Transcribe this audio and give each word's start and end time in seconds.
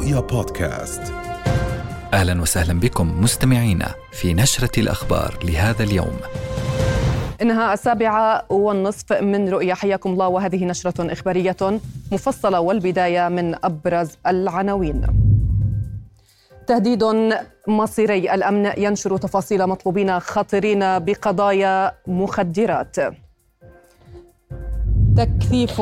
رؤيا 0.00 0.20
بودكاست 0.20 1.02
أهلا 2.12 2.42
وسهلا 2.42 2.80
بكم 2.80 3.20
مستمعينا 3.22 3.94
في 4.12 4.34
نشرة 4.34 4.80
الأخبار 4.80 5.38
لهذا 5.44 5.82
اليوم. 5.82 6.16
إنها 7.42 7.74
السابعة 7.74 8.44
والنصف 8.52 9.12
من 9.12 9.48
رؤيا 9.48 9.74
حياكم 9.74 10.10
الله 10.10 10.28
وهذه 10.28 10.64
نشرة 10.64 11.12
إخبارية 11.12 11.80
مفصلة 12.12 12.60
والبداية 12.60 13.28
من 13.28 13.64
أبرز 13.64 14.10
العناوين. 14.26 15.06
تهديد 16.66 17.04
مصيري 17.68 18.34
الأمن 18.34 18.72
ينشر 18.78 19.16
تفاصيل 19.16 19.66
مطلوبين 19.66 20.20
خطرين 20.20 20.98
بقضايا 20.98 21.92
مخدرات. 22.06 22.96
تكثيف 25.20 25.80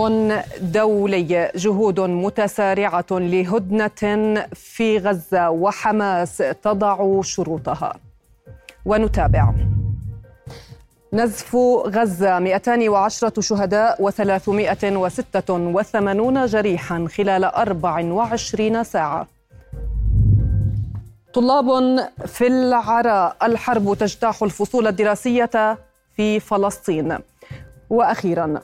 دولي 0.61 1.51
جهود 1.55 2.01
متسارعة 2.01 3.07
لهدنة 3.11 4.45
في 4.55 4.99
غزة 4.99 5.51
وحماس 5.51 6.43
تضع 6.63 7.21
شروطها. 7.23 7.97
ونتابع. 8.85 9.55
نزف 11.13 11.57
غزة 11.87 12.39
210 12.39 13.41
شهداء 13.41 14.11
و386 14.11 16.47
جريحا 16.47 17.07
خلال 17.17 17.45
24 17.45 18.85
ساعة. 18.85 19.27
طلاب 21.35 21.99
في 22.27 22.47
العراء 22.47 23.37
الحرب 23.43 23.95
تجتاح 23.95 24.43
الفصول 24.43 24.87
الدراسية 24.87 25.79
في 26.17 26.41
فلسطين. 26.41 27.19
وأخيرا 27.91 28.61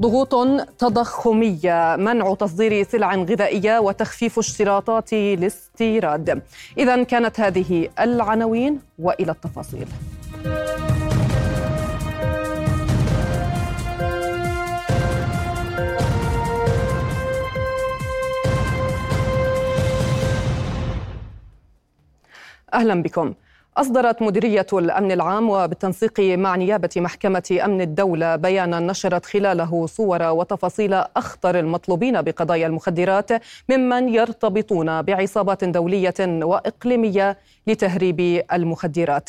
ضغوط 0.00 0.34
تضخمية 0.78 1.96
منع 1.96 2.34
تصدير 2.34 2.82
سلع 2.82 3.14
غذائية 3.14 3.78
وتخفيف 3.78 4.38
اشتراطات 4.38 5.12
الاستيراد. 5.12 6.42
إذا 6.78 7.02
كانت 7.02 7.40
هذه 7.40 7.88
العناوين 8.00 8.80
وإلى 8.98 9.32
التفاصيل. 9.32 9.86
أهلا 22.74 23.02
بكم. 23.02 23.34
أصدرت 23.76 24.22
مديرية 24.22 24.66
الأمن 24.72 25.12
العام 25.12 25.50
وبالتنسيق 25.50 26.20
مع 26.20 26.56
نيابة 26.56 26.88
محكمة 26.96 27.58
أمن 27.64 27.80
الدولة 27.80 28.36
بيانا 28.36 28.80
نشرت 28.80 29.26
خلاله 29.26 29.86
صور 29.86 30.22
وتفاصيل 30.22 30.94
أخطر 30.94 31.58
المطلوبين 31.58 32.22
بقضايا 32.22 32.66
المخدرات 32.66 33.30
ممن 33.68 34.08
يرتبطون 34.08 35.02
بعصابات 35.02 35.64
دولية 35.64 36.14
وإقليمية 36.20 37.38
لتهريب 37.66 38.42
المخدرات. 38.52 39.28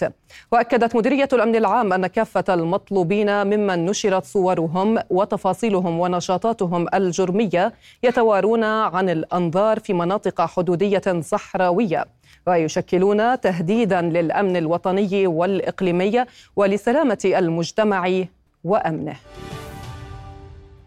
وأكدت 0.51 0.95
مديرية 0.95 1.29
الأمن 1.33 1.55
العام 1.55 1.93
أن 1.93 2.07
كافة 2.07 2.53
المطلوبين 2.53 3.47
ممن 3.47 3.85
نشرت 3.85 4.25
صورهم 4.25 4.99
وتفاصيلهم 5.09 5.99
ونشاطاتهم 5.99 6.87
الجرمية 6.93 7.73
يتوارون 8.03 8.63
عن 8.63 9.09
الأنظار 9.09 9.79
في 9.79 9.93
مناطق 9.93 10.41
حدودية 10.41 11.21
صحراوية. 11.21 12.05
ويشكلون 12.47 13.39
تهديدا 13.39 14.01
للأمن 14.01 14.57
الوطني 14.57 15.27
والإقليمي 15.27 16.25
ولسلامة 16.55 17.17
المجتمع 17.25 18.23
وأمنه. 18.63 19.15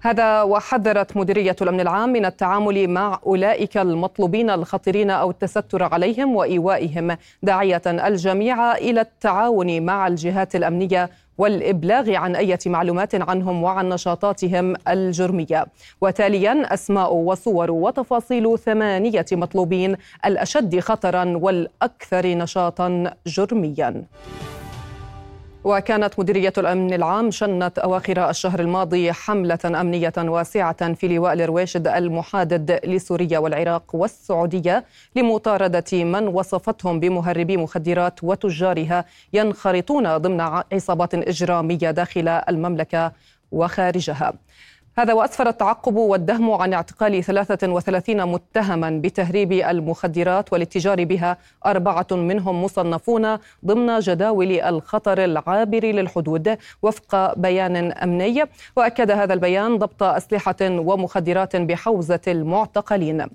هذا 0.00 0.42
وحذرت 0.42 1.16
مديرية 1.16 1.56
الأمن 1.62 1.80
العام 1.80 2.08
من 2.08 2.24
التعامل 2.24 2.88
مع 2.88 3.20
أولئك 3.26 3.76
المطلوبين 3.76 4.50
الخطرين 4.50 5.10
أو 5.10 5.30
التستر 5.30 5.82
عليهم 5.82 6.36
وإيوائهم 6.36 7.16
داعية 7.42 7.82
الجميع 7.86 8.76
إلى 8.76 9.00
التعاون 9.00 9.82
مع 9.82 10.06
الجهات 10.06 10.56
الأمنية 10.56 11.10
والإبلاغ 11.38 12.14
عن 12.14 12.36
أي 12.36 12.58
معلومات 12.66 13.14
عنهم 13.14 13.62
وعن 13.62 13.88
نشاطاتهم 13.88 14.74
الجرمية. 14.88 15.66
وتاليا 16.00 16.74
أسماء 16.74 17.14
وصور 17.14 17.70
وتفاصيل 17.70 18.58
ثمانية 18.58 19.26
مطلوبين 19.32 19.96
الأشد 20.24 20.78
خطرا 20.80 21.24
والأكثر 21.36 22.26
نشاطا 22.26 23.14
جرميا. 23.26 24.04
وكانت 25.64 26.18
مديرية 26.18 26.52
الأمن 26.58 26.92
العام 26.92 27.30
شنت 27.30 27.78
أواخر 27.78 28.30
الشهر 28.30 28.60
الماضي 28.60 29.12
حملة 29.12 29.58
أمنية 29.64 30.12
واسعة 30.18 30.94
في 30.94 31.08
لواء 31.08 31.32
الرويشد 31.32 31.88
المحادد 31.88 32.80
لسوريا 32.84 33.38
والعراق 33.38 33.94
والسعودية 33.94 34.84
لمطاردة 35.16 35.84
من 35.92 36.28
وصفتهم 36.28 37.00
بمهربي 37.00 37.56
مخدرات 37.56 38.24
وتجارها 38.24 39.04
ينخرطون 39.32 40.16
ضمن 40.16 40.40
عصابات 40.72 41.14
إجرامية 41.14 41.90
داخل 41.90 42.28
المملكة 42.28 43.12
وخارجها. 43.52 44.32
هذا 44.98 45.12
وأسفر 45.12 45.48
التعقب 45.48 45.96
والدهم 45.96 46.50
عن 46.50 46.72
اعتقال 46.72 47.24
33 47.24 48.24
متهما 48.26 48.90
بتهريب 48.90 49.52
المخدرات 49.52 50.52
والاتجار 50.52 51.04
بها 51.04 51.36
أربعة 51.66 52.06
منهم 52.10 52.64
مصنفون 52.64 53.38
ضمن 53.66 53.98
جداول 53.98 54.60
الخطر 54.60 55.24
العابر 55.24 55.84
للحدود 55.84 56.58
وفق 56.82 57.38
بيان 57.38 57.92
أمني. 57.92 58.44
وأكد 58.76 59.10
هذا 59.10 59.34
البيان 59.34 59.78
ضبط 59.78 60.02
أسلحة 60.02 60.56
ومخدرات 60.62 61.56
بحوزة 61.56 62.20
المعتقلين. 62.28 63.26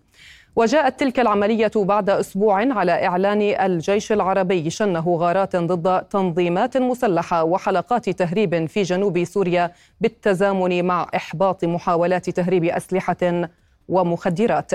وجاءت 0.55 0.99
تلك 0.99 1.19
العملية 1.19 1.71
بعد 1.75 2.09
أسبوع 2.09 2.73
على 2.73 3.05
إعلان 3.07 3.41
الجيش 3.41 4.11
العربي 4.11 4.69
شنه 4.69 5.15
غارات 5.19 5.55
ضد 5.55 6.01
تنظيمات 6.01 6.77
مسلحة 6.77 7.43
وحلقات 7.43 8.09
تهريب 8.09 8.65
في 8.65 8.81
جنوب 8.81 9.23
سوريا 9.23 9.71
بالتزامن 10.01 10.85
مع 10.85 11.07
إحباط 11.15 11.65
محاولات 11.65 12.29
تهريب 12.29 12.63
أسلحة 12.63 13.47
ومخدرات 13.89 14.71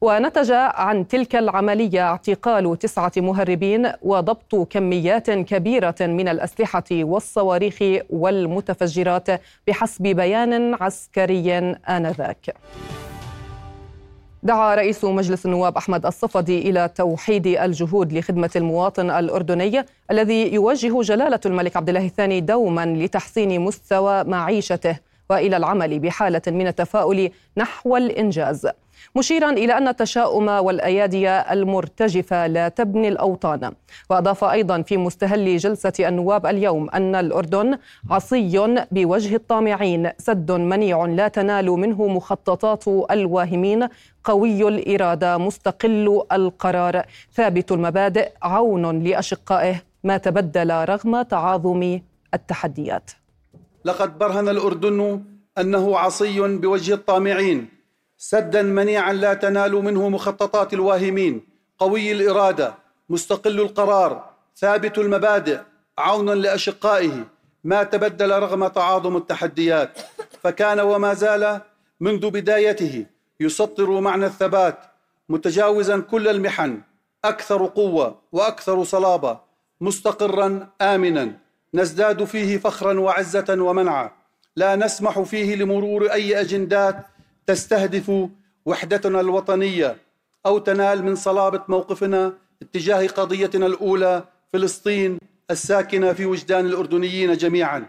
ونتج 0.00 0.50
عن 0.52 1.08
تلك 1.08 1.36
العملية 1.36 2.08
اعتقال 2.08 2.78
تسعة 2.78 3.12
مهربين 3.16 3.92
وضبط 4.02 4.54
كميات 4.70 5.30
كبيرة 5.30 5.94
من 6.00 6.28
الأسلحة 6.28 6.84
والصواريخ 6.92 8.02
والمتفجرات 8.10 9.28
بحسب 9.66 10.02
بيان 10.02 10.74
عسكري 10.74 11.58
آنذاك. 11.88 12.54
دعا 14.48 14.74
رئيس 14.74 15.04
مجلس 15.04 15.46
النواب 15.46 15.76
أحمد 15.76 16.06
الصفدي 16.06 16.70
إلى 16.70 16.90
توحيد 16.94 17.46
الجهود 17.46 18.12
لخدمة 18.12 18.50
المواطن 18.56 19.10
الأردني 19.10 19.84
الذي 20.10 20.54
يوجه 20.54 21.02
جلالة 21.02 21.40
الملك 21.46 21.76
عبد 21.76 21.88
الله 21.88 22.06
الثاني 22.06 22.40
دوما 22.40 22.86
لتحسين 22.86 23.60
مستوى 23.60 24.24
معيشته. 24.24 24.96
وإلى 25.30 25.56
العمل 25.56 25.98
بحالة 25.98 26.42
من 26.46 26.66
التفاؤل 26.66 27.30
نحو 27.56 27.96
الإنجاز. 27.96 28.68
مشيرا 29.16 29.50
إلى 29.50 29.78
أن 29.78 29.88
التشاؤم 29.88 30.48
والأيادي 30.48 31.30
المرتجفة 31.30 32.46
لا 32.46 32.68
تبني 32.68 33.08
الأوطان. 33.08 33.72
وأضاف 34.10 34.44
أيضا 34.44 34.82
في 34.82 34.96
مستهل 34.96 35.56
جلسة 35.56 35.92
النواب 36.00 36.46
اليوم 36.46 36.90
أن 36.90 37.14
الأردن 37.14 37.78
عصي 38.10 38.84
بوجه 38.90 39.34
الطامعين 39.34 40.10
سد 40.18 40.52
منيع 40.52 41.04
لا 41.04 41.28
تنال 41.28 41.66
منه 41.66 42.06
مخططات 42.06 42.88
الواهمين 43.10 43.88
قوي 44.24 44.68
الإرادة 44.68 45.38
مستقل 45.38 46.22
القرار 46.32 47.02
ثابت 47.32 47.72
المبادئ 47.72 48.30
عون 48.42 49.04
لأشقائه 49.04 49.82
ما 50.04 50.16
تبدل 50.16 50.70
رغم 50.70 51.22
تعاظم 51.22 52.00
التحديات. 52.34 53.10
لقد 53.84 54.18
برهن 54.18 54.48
الأردن 54.48 55.24
أنه 55.58 55.98
عصي 55.98 56.40
بوجه 56.40 56.94
الطامعين 56.94 57.68
سدا 58.16 58.62
منيعا 58.62 59.12
لا 59.12 59.34
تنال 59.34 59.72
منه 59.72 60.08
مخططات 60.08 60.74
الواهمين 60.74 61.40
قوي 61.78 62.12
الإرادة 62.12 62.74
مستقل 63.08 63.60
القرار 63.60 64.30
ثابت 64.56 64.98
المبادئ 64.98 65.60
عونا 65.98 66.32
لأشقائه 66.32 67.26
ما 67.64 67.82
تبدل 67.82 68.30
رغم 68.30 68.66
تعاظم 68.66 69.16
التحديات. 69.16 69.98
فكان 70.42 70.80
وما 70.80 71.14
زال 71.14 71.60
منذ 72.00 72.30
بدايته 72.30 73.06
يسطر 73.40 74.00
معنى 74.00 74.26
الثبات 74.26 74.78
متجاوزا 75.28 76.00
كل 76.00 76.28
المحن 76.28 76.80
أكثر 77.24 77.66
قوة 77.66 78.18
وأكثر 78.32 78.84
صلابة 78.84 79.40
مستقرا 79.80 80.68
آمنا. 80.80 81.47
نزداد 81.74 82.24
فيه 82.24 82.58
فخرا 82.58 83.00
وعزة 83.00 83.56
ومنعا. 83.58 84.10
لا 84.56 84.76
نسمح 84.76 85.20
فيه 85.20 85.56
لمرور 85.56 86.12
أي 86.12 86.40
أجندات 86.40 87.06
تستهدف 87.46 88.28
وحدتنا 88.66 89.20
الوطنية 89.20 89.96
أو 90.46 90.58
تنال 90.58 91.04
من 91.04 91.14
صلابة 91.14 91.62
موقفنا 91.68 92.32
اتجاه 92.62 93.06
قضيتنا 93.06 93.66
الأولى 93.66 94.24
فلسطين 94.52 95.18
الساكنة 95.50 96.12
في 96.12 96.26
وجدان 96.26 96.66
الأردنيين 96.66 97.36
جميعا. 97.36 97.86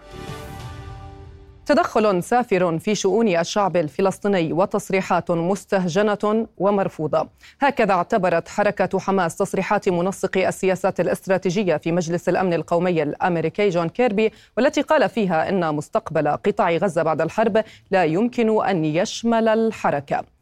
تدخل 1.69 2.23
سافر 2.23 2.79
في 2.79 2.95
شؤون 2.95 3.27
الشعب 3.27 3.77
الفلسطيني 3.77 4.53
وتصريحات 4.53 5.31
مستهجنة 5.31 6.47
ومرفوضة. 6.57 7.29
هكذا 7.61 7.93
اعتبرت 7.93 8.47
حركة 8.47 8.99
حماس 8.99 9.35
تصريحات 9.35 9.89
منسق 9.89 10.37
السياسات 10.37 10.99
الاستراتيجية 10.99 11.77
في 11.77 11.91
مجلس 11.91 12.29
الأمن 12.29 12.53
القومي 12.53 13.03
الأمريكي 13.03 13.69
جون 13.69 13.89
كيربي 13.89 14.31
والتي 14.57 14.81
قال 14.81 15.09
فيها 15.09 15.49
إن 15.49 15.75
مستقبل 15.75 16.27
قطاع 16.27 16.71
غزة 16.71 17.03
بعد 17.03 17.21
الحرب 17.21 17.63
لا 17.91 18.03
يمكن 18.03 18.65
أن 18.65 18.85
يشمل 18.85 19.47
الحركة. 19.47 20.38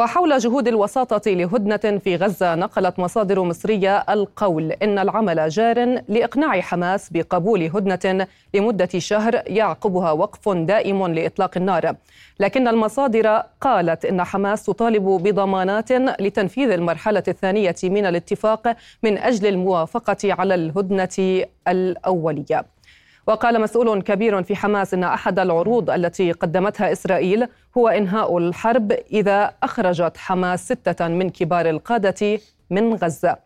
وحول 0.00 0.38
جهود 0.38 0.68
الوساطة 0.68 1.30
لهدنة 1.30 1.98
في 1.98 2.16
غزة 2.16 2.54
نقلت 2.54 2.98
مصادر 2.98 3.42
مصرية 3.42 3.98
القول 3.98 4.72
إن 4.72 4.98
العمل 4.98 5.48
جار 5.48 6.02
لإقناع 6.08 6.60
حماس 6.60 7.10
بقبول 7.10 7.62
هدنة 7.62 8.26
لمدة 8.54 8.88
شهر 8.98 9.42
يعقبها 9.46 10.12
وقف 10.12 10.48
دائم 10.48 11.06
لإطلاق 11.06 11.56
النار. 11.56 11.94
لكن 12.40 12.68
المصادر 12.68 13.42
قالت 13.60 14.04
إن 14.04 14.24
حماس 14.24 14.64
تطالب 14.64 15.04
بضمانات 15.04 15.92
لتنفيذ 16.20 16.70
المرحلة 16.70 17.22
الثانية 17.28 17.76
من 17.84 18.06
الاتفاق 18.06 18.76
من 19.02 19.18
أجل 19.18 19.46
الموافقة 19.46 20.16
على 20.24 20.54
الهدنة 20.54 21.44
الأولية. 21.68 22.64
وقال 23.26 23.60
مسؤول 23.60 24.02
كبير 24.02 24.42
في 24.42 24.56
حماس 24.56 24.94
إن 24.94 25.04
أحد 25.04 25.38
العروض 25.38 25.90
التي 25.90 26.32
قدمتها 26.32 26.92
إسرائيل 26.92 27.48
هو 27.78 27.88
إنهاء 27.88 28.38
الحرب 28.38 28.92
إذا 29.12 29.52
أخرجت 29.62 30.16
حماس 30.16 30.64
ستة 30.72 31.08
من 31.08 31.30
كبار 31.30 31.70
القادة 31.70 32.40
من 32.70 32.94
غزة. 32.94 33.36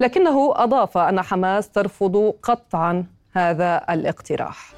لكنه 0.00 0.52
أضاف 0.56 0.98
أن 0.98 1.20
حماس 1.20 1.68
ترفض 1.68 2.34
قطعا 2.42 3.04
هذا 3.32 3.84
الاقتراح. 3.90 4.72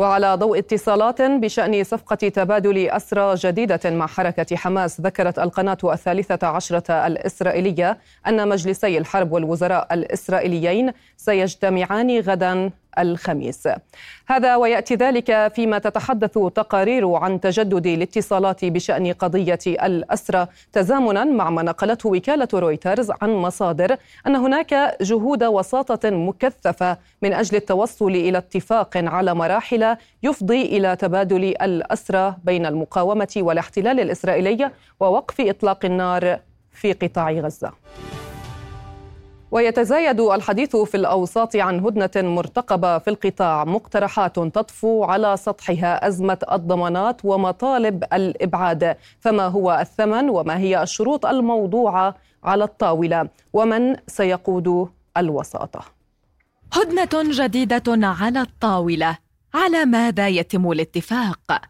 وعلى 0.00 0.34
ضوء 0.34 0.58
اتصالات 0.58 1.22
بشأن 1.22 1.84
صفقة 1.84 2.28
تبادل 2.28 2.88
أسرى 2.88 3.34
جديدة 3.34 3.80
مع 3.84 4.06
حركة 4.06 4.56
حماس 4.56 5.00
ذكرت 5.00 5.38
القناة 5.38 5.78
الثالثة 5.84 6.46
عشرة 6.46 6.92
الإسرائيلية 7.06 7.98
أن 8.26 8.48
مجلسي 8.48 8.98
الحرب 8.98 9.32
والوزراء 9.32 9.94
الإسرائيليين 9.94 10.92
سيجتمعان 11.16 12.20
غدا. 12.20 12.70
الخميس. 12.98 13.68
هذا 14.26 14.56
ويأتي 14.56 14.94
ذلك 14.94 15.52
فيما 15.54 15.78
تتحدث 15.78 16.38
تقارير 16.54 17.14
عن 17.14 17.40
تجدد 17.40 17.86
الاتصالات 17.86 18.64
بشأن 18.64 19.12
قضية 19.12 19.58
الاسرى 19.66 20.46
تزامنا 20.72 21.24
مع 21.24 21.50
ما 21.50 21.62
نقلته 21.62 22.08
وكالة 22.08 22.48
رويترز 22.54 23.10
عن 23.22 23.30
مصادر 23.30 23.96
أن 24.26 24.36
هناك 24.36 24.96
جهود 25.00 25.44
وساطة 25.44 26.10
مكثفة 26.10 26.96
من 27.22 27.32
أجل 27.32 27.56
التوصل 27.56 28.10
إلى 28.10 28.38
اتفاق 28.38 28.96
على 28.96 29.34
مراحل 29.34 29.96
يفضي 30.22 30.62
إلى 30.62 30.96
تبادل 30.96 31.44
الاسرى 31.44 32.36
بين 32.44 32.66
المقاومة 32.66 33.34
والاحتلال 33.36 34.00
الإسرائيلي 34.00 34.70
ووقف 35.00 35.40
إطلاق 35.40 35.84
النار 35.84 36.38
في 36.72 36.92
قطاع 36.92 37.30
غزة. 37.32 37.72
ويتزايد 39.50 40.20
الحديث 40.20 40.76
في 40.76 40.96
الأوساط 40.96 41.56
عن 41.56 41.80
هدنة 41.80 42.28
مرتقبة 42.28 42.98
في 42.98 43.10
القطاع. 43.10 43.64
مقترحات 43.64 44.38
تطفو 44.38 45.04
على 45.04 45.36
سطحها 45.36 46.08
أزمة 46.08 46.38
الضمانات 46.52 47.24
ومطالب 47.24 48.04
الإبعاد. 48.12 48.96
فما 49.20 49.46
هو 49.46 49.78
الثمن 49.80 50.30
وما 50.30 50.58
هي 50.58 50.82
الشروط 50.82 51.26
الموضوعة 51.26 52.14
على 52.44 52.64
الطاولة؟ 52.64 53.28
ومن 53.52 53.96
سيقود 54.06 54.88
الوساطة؟ 55.16 55.84
هدنة 56.72 57.08
جديدة 57.44 58.06
على 58.06 58.40
الطاولة. 58.40 59.18
على 59.54 59.84
ماذا 59.84 60.28
يتم 60.28 60.70
الاتفاق؟ 60.70 61.62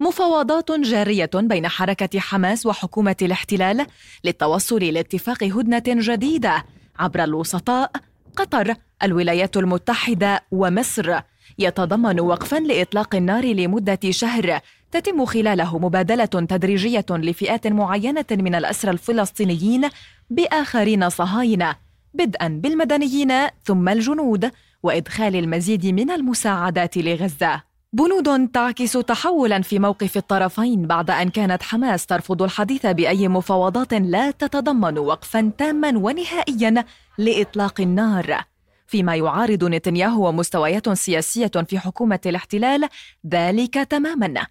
مفاوضات 0.00 0.72
جارية 0.72 1.30
بين 1.34 1.68
حركة 1.68 2.20
حماس 2.20 2.66
وحكومة 2.66 3.16
الاحتلال 3.22 3.86
للتوصل 4.24 4.84
لاتفاق 4.84 5.44
هدنة 5.44 5.82
جديدة. 5.86 6.64
عبر 6.98 7.24
الوسطاء 7.24 7.90
قطر 8.36 8.74
الولايات 9.02 9.56
المتحدة 9.56 10.44
ومصر. 10.50 11.20
يتضمن 11.58 12.20
وقفا 12.20 12.56
لإطلاق 12.56 13.14
النار 13.14 13.44
لمدة 13.44 13.98
شهر. 14.10 14.60
تتم 14.92 15.24
خلاله 15.24 15.78
مبادلة 15.78 16.24
تدريجية 16.24 17.06
لفئات 17.10 17.66
معينة 17.66 18.26
من 18.30 18.54
الأسرى 18.54 18.90
الفلسطينيين 18.90 19.88
بآخرين 20.30 21.08
صهاينة. 21.08 21.76
بدءا 22.14 22.48
بالمدنيين 22.48 23.32
ثم 23.64 23.88
الجنود 23.88 24.50
وإدخال 24.82 25.36
المزيد 25.36 25.86
من 25.86 26.10
المساعدات 26.10 26.96
لغزة. 26.96 27.67
بنود 27.92 28.48
تعكس 28.48 28.92
تحولا 28.92 29.62
في 29.62 29.78
موقف 29.78 30.16
الطرفين 30.16 30.86
بعد 30.86 31.10
أن 31.10 31.30
كانت 31.30 31.62
حماس 31.62 32.06
ترفض 32.06 32.42
الحديث 32.42 32.86
بأي 32.86 33.28
مفاوضات 33.28 33.94
لا 33.94 34.30
تتضمن 34.30 34.98
وقفا 34.98 35.52
تاما 35.58 35.98
ونهائيا 35.98 36.84
لإطلاق 37.18 37.80
النار. 37.80 38.44
فيما 38.86 39.16
يعارض 39.16 39.64
نتنياهو 39.64 40.28
ومستويات 40.28 40.88
سياسية 40.88 41.50
في 41.68 41.78
حكومة 41.78 42.20
الاحتلال 42.26 42.88
ذلك 43.32 43.74
تماما. 43.74 44.46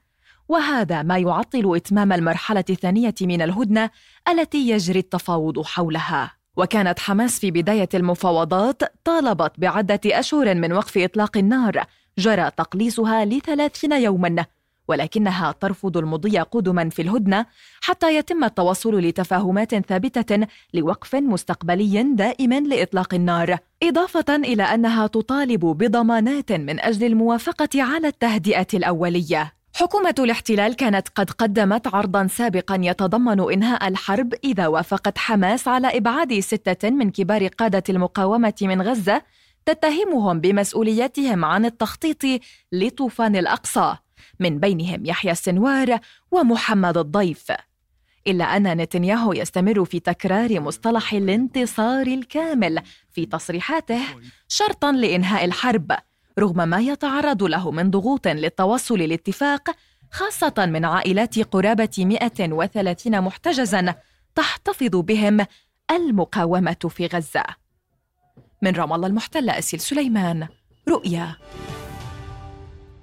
وهذا 0.48 1.04
ما 1.04 1.18
يعطل 1.18 1.76
إتمام 1.76 2.14
المرحلة 2.14 2.66
الثانية 2.70 3.16
من 3.22 3.42
الهدنة 3.42 3.90
التي 4.30 4.70
يجري 4.70 5.00
التفاوض 5.00 5.62
حولها. 5.66 6.32
وكانت 6.56 7.00
حماس 7.00 7.40
في 7.40 7.52
بداية 7.52 7.90
المفاوضات 7.94 8.82
طالبت 9.04 9.52
بعدة 9.58 10.00
أشهر 10.06 10.56
من 10.56 10.74
وقف 10.74 10.98
إطلاق 10.98 11.38
النار 11.38 11.84
جرى 12.18 12.52
تقليصها 12.58 13.26
لثلاثين 13.26 13.92
يوما 13.92 14.46
ولكنها 14.88 15.52
ترفض 15.52 15.98
المضي 15.98 16.40
قدما 16.40 16.90
في 16.90 17.02
الهدنة 17.02 17.46
حتى 17.82 18.16
يتم 18.18 18.44
التوصل 18.44 19.00
لتفاهمات 19.00 19.76
ثابتة 19.76 20.48
لوقف 20.74 21.16
مستقبلي 21.16 22.04
دائم 22.04 22.54
لإطلاق 22.54 23.14
النار 23.14 23.58
إضافة 23.84 24.36
إلى 24.36 24.64
أنها 24.64 25.08
تطالب 25.08 25.66
بضمانات 25.66 26.52
من 26.52 26.80
أجل 26.80 27.08
الموافقة 27.08 27.70
على 27.76 28.08
التهدئة 28.08 28.68
الأولية. 28.74 29.54
حكومة 29.76 30.16
الاحتلال 30.20 30.76
كانت 30.76 31.08
قد 31.16 31.30
قدمت 31.32 31.96
عرضا 31.96 32.28
سابقا 32.28 32.80
يتضمن 32.82 33.54
إنهاء 33.54 33.88
الحرب 33.88 34.34
إذا 34.44 34.68
وافقت 34.68 35.18
حماس 35.18 35.68
على 35.68 35.98
إبعاد 35.98 36.40
ستة 36.40 36.90
من 36.90 37.12
كبار 37.12 37.48
قادة 37.48 37.84
المقاومة 37.90 38.54
من 38.62 38.82
غزة 38.82 39.22
تتهمهم 39.68 40.40
بمسؤوليتهم 40.40 41.46
عن 41.46 41.66
التخطيط 41.66 42.42
لطوفان 42.72 43.36
الأقصى 43.36 43.96
من 44.40 44.60
بينهم 44.60 45.06
يحيى 45.06 45.32
السنوار 45.32 46.00
ومحمد 46.32 46.98
الضيف. 46.98 47.52
إلا 48.28 48.58
أن 48.58 48.78
نتنياهو 48.78 49.34
يستمر 49.34 49.86
في 49.86 50.00
تكرار 50.00 50.60
مصطلح 50.60 51.14
الانتصار 51.14 52.08
الكامل 52.08 52.82
في 53.12 53.26
تصريحاته 53.26 54.02
شرطا 54.48 54.92
لإنهاء 54.92 55.46
الحرب 55.46 55.92
رغم 56.40 56.70
ما 56.70 56.80
يتعرض 56.80 57.44
له 57.44 57.72
من 57.72 57.92
ضغوط 57.92 58.28
للتوصل 58.28 59.00
لاتفاق 59.00 59.70
خاصة 60.12 60.54
من 60.58 60.86
عائلات 60.86 61.40
قرابة 61.40 61.90
130 61.98 63.22
محتجزا 63.22 63.96
تحتفظ 64.36 64.96
بهم 64.96 65.46
المقاومة 65.92 66.90
في 66.90 67.08
غزة. 67.08 67.67
من 68.62 68.76
رام 68.76 68.94
الله 68.94 69.08
المحتلة 69.08 69.60
أسيل 69.60 69.80
سليمان 69.80 70.48
رؤيا 70.90 71.36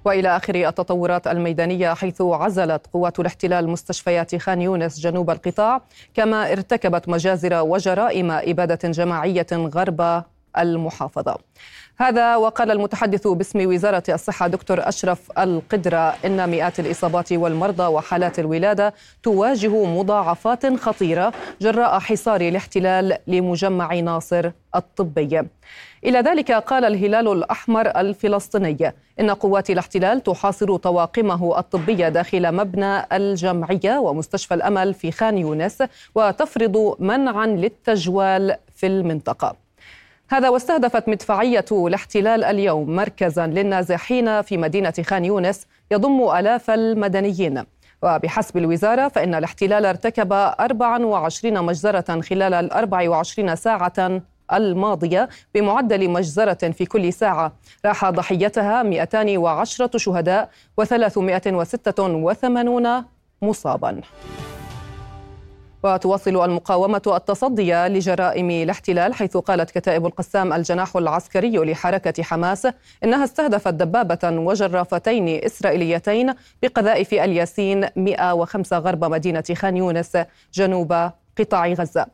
وإلى 0.05 0.37
آخر 0.37 0.55
التطورات 0.55 1.27
الميدانية 1.27 1.93
حيث 1.93 2.21
عزلت 2.21 2.87
قوات 2.93 3.19
الاحتلال 3.19 3.69
مستشفيات 3.69 4.35
خان 4.35 4.61
يونس 4.61 4.99
جنوب 4.99 5.29
القطاع 5.29 5.81
كما 6.13 6.51
ارتكبت 6.51 7.09
مجازر 7.09 7.61
وجرائم 7.61 8.31
إبادة 8.31 8.89
جماعية 8.91 9.47
غرب 9.53 10.23
المحافظة. 10.57 11.37
هذا 11.97 12.35
وقال 12.35 12.71
المتحدث 12.71 13.27
باسم 13.27 13.69
وزارة 13.69 14.03
الصحة 14.09 14.47
دكتور 14.47 14.89
أشرف 14.89 15.39
القدرة 15.39 16.15
إن 16.25 16.49
مئات 16.49 16.79
الإصابات 16.79 17.33
والمرضى 17.33 17.83
وحالات 17.83 18.39
الولادة 18.39 18.93
تواجه 19.23 19.85
مضاعفات 19.85 20.65
خطيرة 20.79 21.33
جراء 21.61 21.99
حصار 21.99 22.41
الاحتلال 22.41 23.17
لمجمع 23.27 23.93
ناصر 23.93 24.51
الطبي. 24.75 25.41
إلى 26.05 26.19
ذلك 26.19 26.51
قال 26.51 26.85
الهلال 26.85 27.27
الأحمر 27.27 27.87
الفلسطيني 27.87 28.93
إن 29.19 29.31
قوات 29.31 29.69
الاحتلال 29.69 30.23
تحاصر 30.23 30.75
طواقمه 30.77 31.59
الطبية 31.59 32.09
داخل 32.09 32.51
مبنى 32.51 33.05
الجمعية 33.13 33.97
ومستشفى 33.97 34.53
الأمل 34.53 34.93
في 34.93 35.11
خان 35.11 35.37
يونس 35.37 35.83
وتفرض 36.15 36.95
منعا 36.99 37.47
للتجوال 37.47 38.55
في 38.75 38.87
المنطقة. 38.87 39.64
هذا 40.29 40.49
واستهدفت 40.49 41.09
مدفعية 41.09 41.65
الاحتلال 41.71 42.43
اليوم 42.43 42.95
مركزا 42.95 43.47
للنازحين 43.47 44.41
في 44.41 44.57
مدينة 44.57 44.93
خان 45.05 45.25
يونس 45.25 45.67
يضم 45.91 46.29
آلاف 46.37 46.71
المدنيين. 46.71 47.63
وبحسب 48.03 48.57
الوزارة 48.57 49.07
فإن 49.07 49.35
الاحتلال 49.35 49.85
ارتكب 49.85 50.33
24 50.33 51.63
مجزرة 51.63 52.21
خلال 52.21 52.53
ال 52.53 52.71
24 52.71 53.55
ساعة 53.55 54.21
الماضية 54.53 55.29
بمعدل 55.55 56.09
مجزرة 56.09 56.71
في 56.71 56.85
كل 56.85 57.13
ساعة. 57.13 57.53
راح 57.85 58.09
ضحيتها 58.09 58.83
210 58.83 59.97
شهداء 59.97 60.49
و386 60.81 62.87
مصابا. 63.41 64.01
وتواصل 65.85 66.45
المقاومة 66.45 67.01
التصدي 67.07 67.73
لجرائم 67.73 68.49
الاحتلال 68.49 69.13
حيث 69.13 69.37
قالت 69.37 69.71
كتائب 69.71 70.05
القسام 70.05 70.53
الجناح 70.53 70.95
العسكري 70.95 71.57
لحركة 71.57 72.23
حماس 72.23 72.67
إنها 73.03 73.23
استهدفت 73.23 73.73
دبابة 73.73 74.29
وجرافتين 74.39 75.27
إسرائيليتين 75.45 76.33
بقذائف 76.63 77.13
الياسين 77.13 77.87
105 77.95 78.79
غرب 78.79 79.05
مدينة 79.05 79.43
خان 79.55 79.77
يونس 79.77 80.17
جنوب 80.53 81.11
قطاع 81.39 81.67
غزة. 81.67 82.05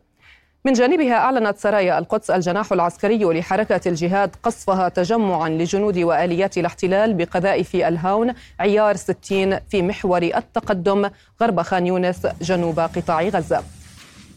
من 0.65 0.73
جانبها 0.73 1.13
أعلنت 1.13 1.57
سرايا 1.57 1.99
القدس 1.99 2.29
الجناح 2.31 2.71
العسكري 2.71 3.23
لحركة 3.23 3.89
الجهاد 3.89 4.35
قصفها 4.43 4.89
تجمعا 4.89 5.49
لجنود 5.49 5.97
وآليات 5.97 6.57
الاحتلال 6.57 7.13
بقذائف 7.13 7.75
الهاون 7.75 8.33
عيار 8.59 8.95
60 8.95 9.59
في 9.69 9.81
محور 9.81 10.21
التقدم 10.23 11.09
غرب 11.41 11.61
خان 11.61 11.87
يونس 11.87 12.27
جنوب 12.41 12.79
قطاع 12.79 13.21
غزة. 13.21 13.63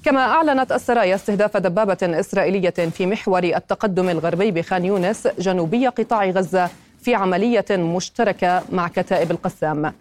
كما 0.05 0.21
أعلنت 0.21 0.73
السرايا 0.73 1.15
استهداف 1.15 1.57
دبابة 1.57 1.99
إسرائيلية 2.03 2.71
في 2.71 3.07
محور 3.07 3.45
التقدم 3.45 4.09
الغربي 4.09 4.51
بخان 4.51 4.85
يونس 4.85 5.29
جنوبي 5.39 5.87
قطاع 5.87 6.25
غزة 6.31 6.71
في 7.03 7.15
عملية 7.15 7.65
مشتركة 7.71 8.63
مع 8.73 8.89
كتائب 8.89 9.31
القسام. 9.31 9.93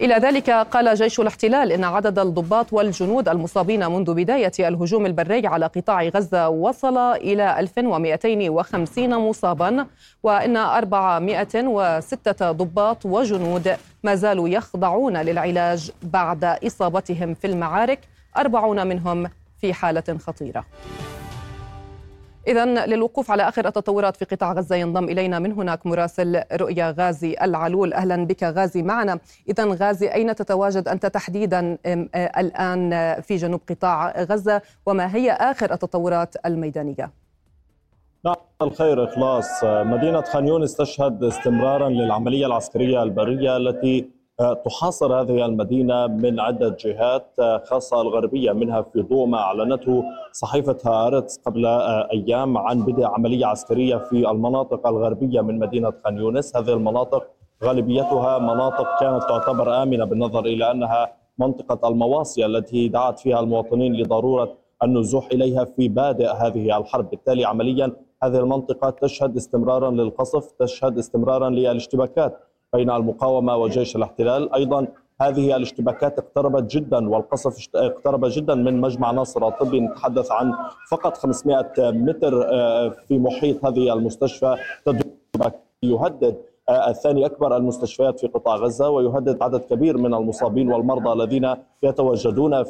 إلى 0.00 0.14
ذلك 0.14 0.50
قال 0.50 0.94
جيش 0.94 1.20
الاحتلال 1.20 1.72
إن 1.72 1.84
عدد 1.84 2.18
الضباط 2.18 2.72
والجنود 2.72 3.28
المصابين 3.28 3.86
منذ 3.90 4.14
بداية 4.14 4.52
الهجوم 4.60 5.06
البري 5.06 5.46
على 5.46 5.66
قطاع 5.66 6.02
غزة 6.02 6.48
وصل 6.48 6.98
إلى 6.98 7.60
1250 7.60 9.18
مصابا 9.28 9.86
وإن 10.22 10.56
406 10.56 12.52
ضباط 12.52 13.06
وجنود 13.06 13.76
ما 14.04 14.14
زالوا 14.14 14.48
يخضعون 14.48 15.16
للعلاج 15.16 15.90
بعد 16.02 16.44
إصابتهم 16.44 17.34
في 17.34 17.46
المعارك 17.46 18.00
40 18.36 18.86
منهم 18.86 19.30
في 19.60 19.74
حالة 19.74 20.18
خطيرة. 20.26 20.64
إذا 22.48 22.86
للوقوف 22.86 23.30
على 23.30 23.48
آخر 23.48 23.66
التطورات 23.66 24.16
في 24.16 24.24
قطاع 24.24 24.52
غزة 24.52 24.76
ينضم 24.76 25.04
إلينا 25.04 25.38
من 25.38 25.52
هناك 25.52 25.86
مراسل 25.86 26.42
رؤيا 26.52 26.94
غازي 26.98 27.36
العلول. 27.42 27.92
أهلا 27.92 28.26
بك 28.26 28.44
غازي 28.44 28.82
معنا. 28.82 29.18
إذا 29.48 29.64
غازي 29.64 30.08
أين 30.08 30.34
تتواجد 30.34 30.88
أنت 30.88 31.06
تحديدا 31.06 31.78
الآن 32.38 32.90
في 33.20 33.36
جنوب 33.36 33.60
قطاع 33.70 34.22
غزة؟ 34.22 34.62
وما 34.86 35.16
هي 35.16 35.32
آخر 35.32 35.72
التطورات 35.72 36.34
الميدانية؟ 36.46 37.10
نعم 38.24 38.36
الخير 38.62 39.04
إخلاص. 39.04 39.64
مدينة 39.64 40.20
خان 40.20 40.48
يونس 40.48 40.76
تشهد 40.76 41.24
استمرارا 41.24 41.88
للعملية 41.88 42.46
العسكرية 42.46 43.02
البرية 43.02 43.56
التي 43.56 44.17
تحاصر 44.42 45.20
هذه 45.20 45.44
المدينة 45.46 46.06
من 46.06 46.40
عدة 46.40 46.76
جهات 46.80 47.26
خاصة 47.64 48.00
الغربية 48.00 48.52
منها 48.52 48.82
في 48.82 49.02
ضوء 49.02 49.26
ما 49.26 49.38
أعلنته 49.38 50.04
صحيفة 50.32 50.76
هارتس 50.86 51.38
قبل 51.46 51.66
أيام 52.12 52.58
عن 52.58 52.82
بدء 52.82 53.04
عملية 53.04 53.46
عسكرية 53.46 53.96
في 53.96 54.30
المناطق 54.30 54.86
الغربية 54.86 55.40
من 55.40 55.58
مدينة 55.58 55.92
خان 56.04 56.16
يونس. 56.18 56.56
هذه 56.56 56.72
المناطق 56.72 57.26
غالبيتها 57.64 58.38
مناطق 58.38 59.00
كانت 59.00 59.22
تعتبر 59.22 59.82
آمنة 59.82 60.04
بالنظر 60.04 60.44
إلى 60.44 60.70
أنها 60.70 61.12
منطقة 61.38 61.88
المواصي 61.88 62.46
التي 62.46 62.88
دعت 62.88 63.18
فيها 63.18 63.40
المواطنين 63.40 63.94
لضرورة 63.94 64.54
النزوح 64.82 65.26
إليها 65.32 65.64
في 65.64 65.88
بادئ 65.88 66.30
هذه 66.32 66.78
الحرب. 66.78 67.10
بالتالي 67.10 67.44
عمليا 67.44 67.92
هذه 68.22 68.38
المنطقة 68.38 68.90
تشهد 68.90 69.36
استمرارا 69.36 69.90
للقصف 69.90 70.50
تشهد 70.50 70.98
استمرارا 70.98 71.50
للاشتباكات 71.50 72.38
بين 72.74 72.90
المقاومة 72.90 73.56
وجيش 73.56 73.96
الاحتلال. 73.96 74.54
أيضا 74.54 74.86
هذه 75.20 75.56
الاشتباكات 75.56 76.18
اقتربت 76.18 76.70
جدا 76.70 77.08
والقصف 77.08 77.68
اقترب 77.74 78.24
جدا 78.24 78.54
من 78.54 78.80
مجمع 78.80 79.10
ناصر 79.10 79.48
الطبي. 79.48 79.80
نتحدث 79.80 80.32
عن 80.32 80.52
فقط 80.90 81.16
500 81.16 81.72
متر 81.78 82.42
آه، 82.52 82.88
في 82.88 83.18
محيط 83.18 83.64
هذه 83.64 83.92
المستشفى 83.92 84.56
يهدد 85.82 86.36
آه، 86.68 86.90
الثاني 86.90 87.26
أكبر 87.26 87.56
المستشفيات 87.56 88.20
في 88.20 88.26
قطاع 88.26 88.56
غزة 88.56 88.90
ويهدد 88.90 89.42
عدد 89.42 89.60
كبير 89.60 89.98
من 89.98 90.14
المصابين 90.14 90.72
والمرضى 90.72 91.12
الذين 91.12 91.54
يتواجدون 91.82 92.64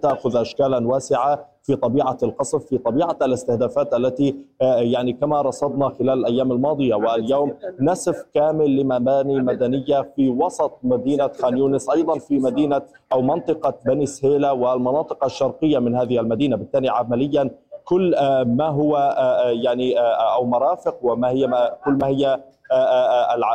تأخذ 0.00 0.36
اشكالا 0.36 0.88
واسعة 0.88 1.48
في 1.62 1.76
طبيعة 1.76 2.16
القصف 2.22 2.64
في 2.66 2.78
طبيعة 2.78 3.16
الاستهدافات 3.22 3.94
التي 3.94 4.36
آه، 4.62 4.76
يعني 4.76 5.12
كما 5.12 5.42
رصدنا 5.42 5.88
خلال 5.88 6.18
الأيام 6.18 6.52
الماضية. 6.52 6.94
واليوم 6.94 7.54
نسف 7.80 8.26
كامل 8.34 8.76
لمباني 8.76 9.40
مدنية 9.40 10.12
في 10.16 10.28
وسط 10.28 10.78
مدينة 10.82 11.28
خان 11.28 11.58
يونس 11.58 11.90
أيضا 11.90 12.18
في 12.18 12.38
مدينة 12.38 12.82
أو 13.12 13.22
منطقة 13.22 13.74
بني 13.86 14.06
سهيلة 14.06 14.52
والمناطق 14.52 15.24
الشرقية 15.24 15.78
من 15.78 15.96
هذه 15.96 16.20
المدينة. 16.20 16.56
بالتالي 16.56 16.88
عمليا 16.88 17.50
كل 17.84 18.14
آه، 18.14 18.44
ما 18.44 18.68
هو 18.68 18.96
آه، 18.96 19.48
يعني 19.50 19.98
أو 20.34 20.44
مرافق 20.44 20.98
وما 21.02 21.30
هي 21.30 21.46
ما 21.46 21.70
كل 21.84 21.92
ما 21.92 22.06
هي 22.06 22.40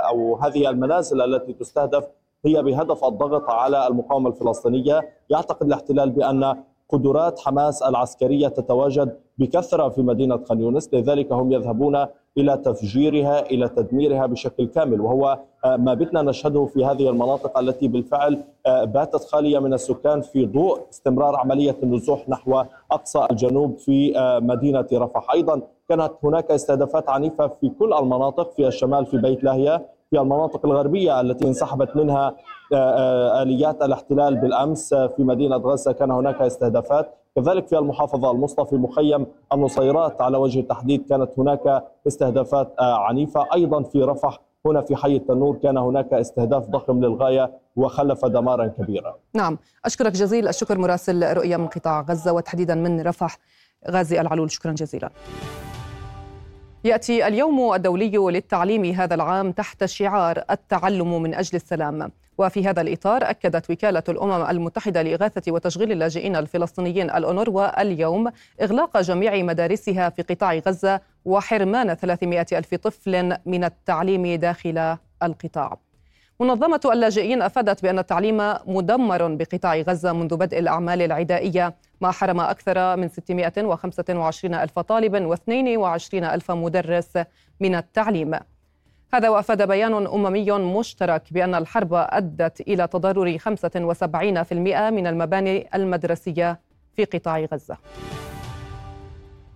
أو 0.10 0.36
هذه 0.36 0.70
المنازل 0.70 1.22
التي 1.36 1.54
تستهدف 1.54 2.08
هي 2.48 2.64
بهدف 2.64 3.04
الضغط 3.06 3.50
على 3.50 3.88
المقاومة 3.88 4.30
الفلسطينية. 4.30 5.02
يعتقد 5.30 5.66
الاحتلال 5.66 6.10
بأن 6.10 6.56
قدرات 6.90 7.40
حماس 7.40 7.82
العسكرية 7.84 8.48
تتواجد 8.48 9.16
بكثرة 9.38 9.90
في 9.90 10.02
مدينة 10.02 10.40
خان 10.50 10.60
يونس. 10.62 10.94
لذلك 10.94 11.32
هم 11.32 11.52
يذهبون 11.52 12.06
إلى 12.38 12.58
تفجيرها 12.58 13.40
إلى 13.46 13.70
تدميرها 13.70 14.26
بشكل 14.26 14.68
كامل. 14.68 15.02
وهو 15.02 15.40
آه، 15.66 15.76
ما 15.76 15.94
بتنا 15.94 16.22
نشهده 16.22 16.66
في 16.66 16.86
هذه 16.86 17.10
المناطق 17.10 17.58
التي 17.58 17.88
بالفعل 17.88 18.44
آه، 18.66 18.84
باتت 18.84 19.24
خالية 19.24 19.60
من 19.60 19.74
السكان 19.74 20.22
في 20.22 20.46
ضوء 20.46 20.80
استمرار 20.90 21.36
عملية 21.36 21.76
النزوح 21.84 22.30
نحو 22.30 22.64
أقصى 22.92 23.28
الجنوب 23.32 23.78
في 23.78 24.20
آه، 24.20 24.40
مدينة 24.40 24.88
رفح. 24.94 25.32
أيضا 25.32 25.62
كانت 25.90 26.12
هناك 26.24 26.52
استهدافات 26.52 27.10
عنيفة 27.10 27.48
في 27.48 27.70
كل 27.70 27.94
المناطق 27.94 28.52
في 28.52 28.68
الشمال 28.68 29.06
في 29.06 29.18
بيت 29.18 29.44
لاهيا 29.44 29.86
في 30.10 30.20
المناطق 30.20 30.66
الغربية 30.66 31.22
التي 31.22 31.48
انسحبت 31.48 31.96
منها 31.96 32.36
آه، 32.74 32.76
آه، 32.76 33.42
آليات 33.44 33.82
الاحتلال 33.82 34.36
بالأمس 34.36 34.94
في 34.94 35.24
مدينة 35.24 35.56
غزة. 35.56 35.92
كان 35.92 36.12
هناك 36.12 36.42
استهدافات. 36.42 37.14
كذلك 37.36 37.68
في 37.68 37.78
المحافظة 37.78 38.32
الوسطى 38.32 38.66
في 38.66 38.76
مخيم 38.76 39.26
النصيرات 39.54 40.22
على 40.22 40.38
وجه 40.38 40.60
التحديد 40.60 41.06
كانت 41.10 41.30
هناك 41.38 41.84
استهدافات 42.08 42.74
آه، 42.80 42.98
عنيفة. 42.98 43.46
أيضا 43.54 43.84
في 43.84 44.04
رفح 44.04 44.40
هنا 44.66 44.82
في 44.82 44.96
حي 44.96 45.16
التنور 45.16 45.56
كان 45.56 45.78
هناك 45.78 46.14
استهداف 46.14 46.70
ضخم 46.70 47.00
للغاية 47.06 47.52
وخلف 47.76 48.26
دمارا 48.26 48.68
كبيرا. 48.68 49.16
نعم 49.34 49.58
أشكرك 49.86 50.12
جزيل. 50.12 50.48
الشكر 50.48 50.78
مراسل 50.78 51.34
رؤية 51.38 51.58
من 51.58 51.68
قطاع 51.68 52.02
غزة 52.02 52.34
وتحديدا 52.34 52.76
من 52.76 53.02
رفح 53.02 53.38
غازي 53.90 54.22
العلول. 54.22 54.52
شكرا 54.52 54.72
جزيلا. 54.72 55.10
يأتي 56.88 57.28
اليوم 57.28 57.74
الدولي 57.74 58.18
للتعليم 58.18 58.86
هذا 58.86 59.16
العام 59.16 59.52
تحت 59.52 59.86
شعار 59.86 60.44
التعلم 60.52 61.22
من 61.22 61.34
أجل 61.34 61.56
السلام. 61.56 62.12
وفي 62.38 62.68
هذا 62.68 62.82
الإطار 62.82 63.30
أكدت 63.30 63.70
وكالة 63.72 64.04
الأمم 64.10 64.46
المتحدة 64.50 65.02
لإغاثة 65.02 65.52
وتشغيل 65.52 65.92
اللاجئين 65.92 66.36
الفلسطينيين 66.36 67.12
الأونروا 67.12 67.82
اليوم 67.82 68.32
إغلاق 68.62 69.02
جميع 69.02 69.44
مدارسها 69.44 70.10
في 70.10 70.22
قطاع 70.22 70.54
غزة 70.58 71.02
وحرمان 71.26 71.94
300 71.94 72.46
ألف 72.54 72.76
طفل 72.76 73.38
من 73.46 73.64
التعليم 73.64 74.36
داخل 74.36 74.98
القطاع. 75.24 75.78
منظمة 76.40 76.82
اللاجئين 76.86 77.42
أفادت 77.42 77.84
بأن 77.84 78.00
التعليم 78.00 78.54
مدمر 78.66 79.28
بقطاع 79.28 79.76
غزة 79.76 80.14
منذ 80.14 80.38
بدء 80.38 80.60
الأعمال 80.60 81.02
العدائية 81.02 81.76
ما 82.02 82.12
حرم 82.12 82.40
أكثر 82.40 82.96
من 82.98 83.08
625 83.08 84.54
ألف 84.54 84.80
طالب 84.80 85.36
و22 85.36 86.14
ألف 86.14 86.52
مدرس 86.52 87.18
من 87.60 87.76
التعليم. 87.76 88.40
هذا 89.14 89.30
وأفاد 89.30 89.68
بيان 89.68 90.08
أممي 90.08 90.52
مشترك 90.52 91.22
بأن 91.32 91.56
الحرب 91.56 91.94
أدت 91.94 92.62
إلى 92.62 92.88
تضرر 92.88 93.38
75% 93.38 94.54
من 94.90 95.08
المباني 95.08 95.68
المدرسية 95.76 96.60
في 96.96 97.06
قطاع 97.06 97.40
غزة. 97.54 97.78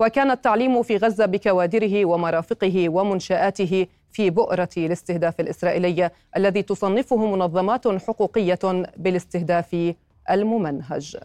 وكان 0.00 0.30
التعليم 0.30 0.82
في 0.82 0.96
غزة 0.96 1.26
بكوادره 1.26 2.04
ومرافقه 2.04 2.88
ومنشآته 2.88 3.86
في 4.12 4.30
بؤرة 4.30 4.68
الاستهداف 4.76 5.40
الإسرائيلي 5.40 6.10
الذي 6.36 6.62
تصنفه 6.62 7.36
منظمات 7.36 7.88
حقوقية 7.88 8.58
بالاستهداف 8.96 9.94
الممنهج. 10.30 11.16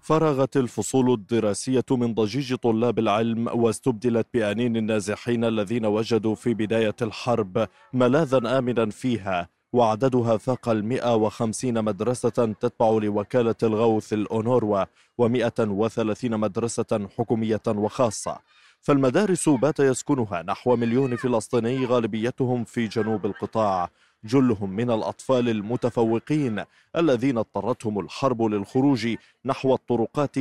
فرغت 0.00 0.56
الفصول 0.56 1.12
الدراسية 1.12 1.84
من 1.90 2.14
ضجيج 2.14 2.54
طلاب 2.54 2.98
العلم 2.98 3.48
واستبدلت 3.48 4.26
بأنين 4.34 4.76
النازحين 4.76 5.44
الذين 5.44 5.86
وجدوا 5.86 6.34
في 6.34 6.54
بداية 6.54 6.94
الحرب 7.02 7.68
ملاذا 7.92 8.58
آمنا 8.58 8.90
فيها 8.90 9.48
وعددها 9.72 10.36
فاق 10.36 10.68
المئة 10.68 11.14
وخمسين 11.14 11.84
مدرسة 11.84 12.28
تتبع 12.60 12.90
لوكالة 12.90 13.54
الغوث 13.62 14.12
الأونوروا 14.12 14.84
ومئة 15.18 15.54
وثلاثين 15.60 16.36
مدرسة 16.36 17.08
حكومية 17.18 17.62
وخاصة. 17.68 18.38
فالمدارس 18.80 19.48
بات 19.48 19.80
يسكنها 19.80 20.42
نحو 20.42 20.76
مليون 20.76 21.16
فلسطيني 21.16 21.86
غالبيتهم 21.86 22.64
في 22.64 22.86
جنوب 22.86 23.26
القطاع. 23.26 23.90
جلهم 24.24 24.70
من 24.70 24.90
الأطفال 24.90 25.48
المتفوقين 25.48 26.64
الذين 26.96 27.38
اضطرتهم 27.38 27.98
الحرب 28.00 28.42
للخروج 28.42 29.16
نحو 29.44 29.74
الطرقات 29.74 30.36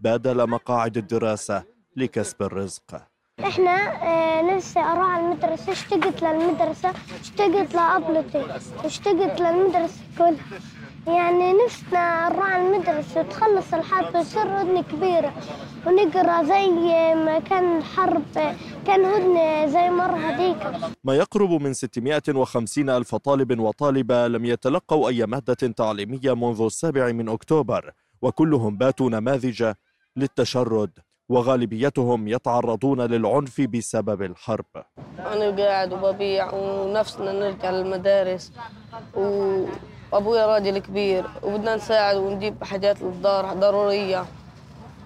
بدل 0.00 0.50
مقاعد 0.50 0.96
الدراسة 0.96 1.64
لكسب 1.96 2.42
الرزق. 2.42 3.02
إحنا 3.40 4.42
نفسي 4.42 4.80
أروح 4.80 5.06
على 5.06 5.24
المدرسة 5.24 5.72
اشتقت 5.72 6.22
للمدرسة 6.22 6.92
اشتقت 7.20 7.74
لأبلتي 7.74 8.46
اشتقت 8.84 9.40
للمدرسة 9.40 10.00
كلها. 10.18 10.60
يعني 11.06 11.52
نفسنا 11.64 12.28
نروح 12.28 12.46
على 12.50 12.66
المدرسة 12.66 13.22
تخلص 13.22 13.74
الحرب 13.74 14.12
تصير 14.12 14.42
هدنة 14.42 14.82
كبيرة. 14.82 15.32
ونقرأ 15.86 16.42
زي 16.42 16.66
ما 17.14 17.38
كان 17.38 17.78
الحرب 17.78 18.22
كان 18.86 19.04
هدنة 19.04 19.66
زي 19.66 19.90
مرة 19.90 20.16
هديك 20.16 20.56
ما 21.04 21.14
يقرب 21.14 21.50
من 21.50 21.72
650 21.72 22.90
ألف 22.90 23.14
طالب 23.14 23.60
وطالبة 23.60 24.28
لم 24.28 24.44
يتلقوا 24.44 25.08
أي 25.08 25.26
مادة 25.26 25.54
تعليمية 25.54 26.34
منذ 26.34 26.62
السابع 26.62 27.12
من 27.12 27.28
أكتوبر 27.28 27.92
وكلهم 28.22 28.76
باتوا 28.76 29.10
نماذج 29.10 29.72
للتشرد 30.16 30.90
وغالبيتهم 31.28 32.28
يتعرضون 32.28 33.00
للعنف 33.00 33.60
بسبب 33.60 34.22
الحرب. 34.22 34.64
أنا 35.18 35.50
قاعد 35.64 35.92
وببيع 35.92 36.54
ونفسنا 36.54 37.32
نرجع 37.32 37.70
للمدارس 37.70 38.52
وأبويا 39.14 40.46
راجل 40.46 40.78
كبير 40.78 41.24
وبدنا 41.42 41.76
نساعد 41.76 42.16
ونجيب 42.16 42.64
حاجات 42.64 43.02
للدار 43.02 43.54
ضرورية. 43.54 44.24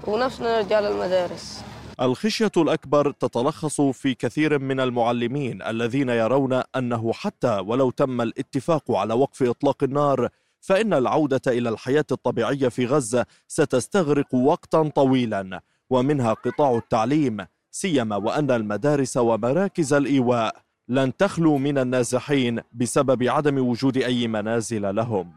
ونفسنا 0.05 0.62
نرجع 0.62 0.81
للمدارس 0.81 1.65
الخشية 2.00 2.53
الأكبر 2.57 3.11
تتلخص 3.11 3.81
في 3.81 4.15
كثير 4.15 4.59
من 4.59 4.81
المعلمين 4.81 5.62
الذين 5.62 6.09
يرون 6.09 6.62
أنه 6.76 7.12
حتى 7.12 7.59
ولو 7.67 7.91
تم 7.91 8.21
الاتفاق 8.21 8.91
على 8.91 9.15
وقف 9.15 9.43
إطلاق 9.43 9.83
النار 9.83 10.29
فإن 10.61 10.95
العودة 10.95 11.41
إلى 11.47 11.69
الحياة 11.69 12.05
الطبيعية 12.12 12.69
في 12.69 12.87
غزة 12.87 13.26
ستستغرق 13.49 14.35
وقتا 14.35 14.88
طويلا 14.88 15.61
ومنها 15.91 16.33
قطاع 16.33 16.76
التعليم 16.76 17.47
سيما 17.71 18.17
وأن 18.17 18.50
المدارس 18.50 19.17
ومراكز 19.17 19.93
الإيواء 19.93 20.57
لن 20.88 21.17
تخلو 21.17 21.59
من 21.59 21.79
النازحين 21.79 22.61
بسبب 22.73 23.23
عدم 23.23 23.69
وجود 23.69 23.97
أي 23.97 24.29
منازل 24.29 24.97
لهم. 24.97 25.33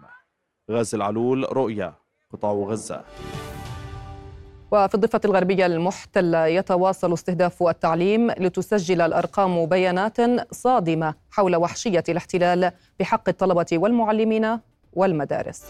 غازي 0.71 0.97
العلول 0.97 1.57
رؤيا 1.57 1.93
قطاع 2.33 2.51
غزة. 2.51 3.03
وفي 4.71 4.95
الضفة 4.95 5.21
الغربية 5.25 5.65
المحتلة 5.65 6.47
يتواصل 6.47 7.13
استهداف 7.13 7.63
التعليم 7.63 8.31
لتسجل 8.31 9.01
الأرقام 9.01 9.65
بيانات 9.65 10.17
صادمة 10.53 11.13
حول 11.31 11.55
وحشية 11.55 12.03
الاحتلال 12.09 12.71
بحق 12.99 13.29
الطلبة 13.29 13.65
والمعلمين 13.73 14.59
والمدارس. 14.93 15.63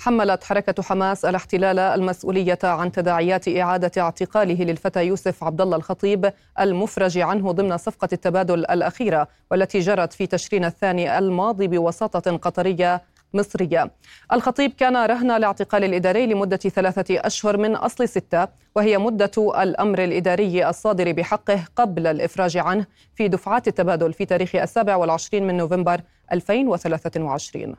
حملت 0.00 0.44
حركة 0.44 0.82
حماس 0.82 1.24
الاحتلال 1.24 1.78
المسؤولية 1.78 2.58
عن 2.64 2.92
تداعيات 2.92 3.48
إعادة 3.48 4.02
اعتقاله 4.02 4.64
للفتى 4.64 5.04
يوسف 5.06 5.44
عبد 5.44 5.60
الله 5.60 5.76
الخطيب 5.76 6.32
المفرج 6.60 7.18
عنه 7.18 7.52
ضمن 7.52 7.76
صفقة 7.76 8.08
التبادل 8.12 8.58
الأخيرة 8.58 9.28
والتي 9.50 9.78
جرت 9.78 10.12
في 10.12 10.26
تشرين 10.26 10.64
الثاني 10.64 11.18
الماضي 11.18 11.66
بوساطة 11.68 12.36
قطرية 12.36 13.02
مصرية. 13.34 13.90
الخطيب 14.32 14.72
كان 14.72 14.96
رهن 14.96 15.30
الاعتقال 15.30 15.84
الإداري 15.84 16.26
لمدة 16.26 16.56
ثلاثة 16.56 17.20
أشهر 17.20 17.56
من 17.56 17.74
أصل 17.74 18.08
ستة 18.08 18.48
وهي 18.76 18.98
مدة 18.98 19.62
الأمر 19.62 20.04
الإداري 20.04 20.68
الصادر 20.68 21.12
بحقه 21.12 21.64
قبل 21.76 22.06
الإفراج 22.06 22.56
عنه 22.56 22.86
في 23.14 23.28
دفعات 23.28 23.68
التبادل 23.68 24.12
في 24.12 24.24
تاريخ 24.24 24.54
السابع 24.56 24.96
والعشرين 24.96 25.46
من 25.46 25.56
نوفمبر 25.56 26.00
2023 26.32 27.74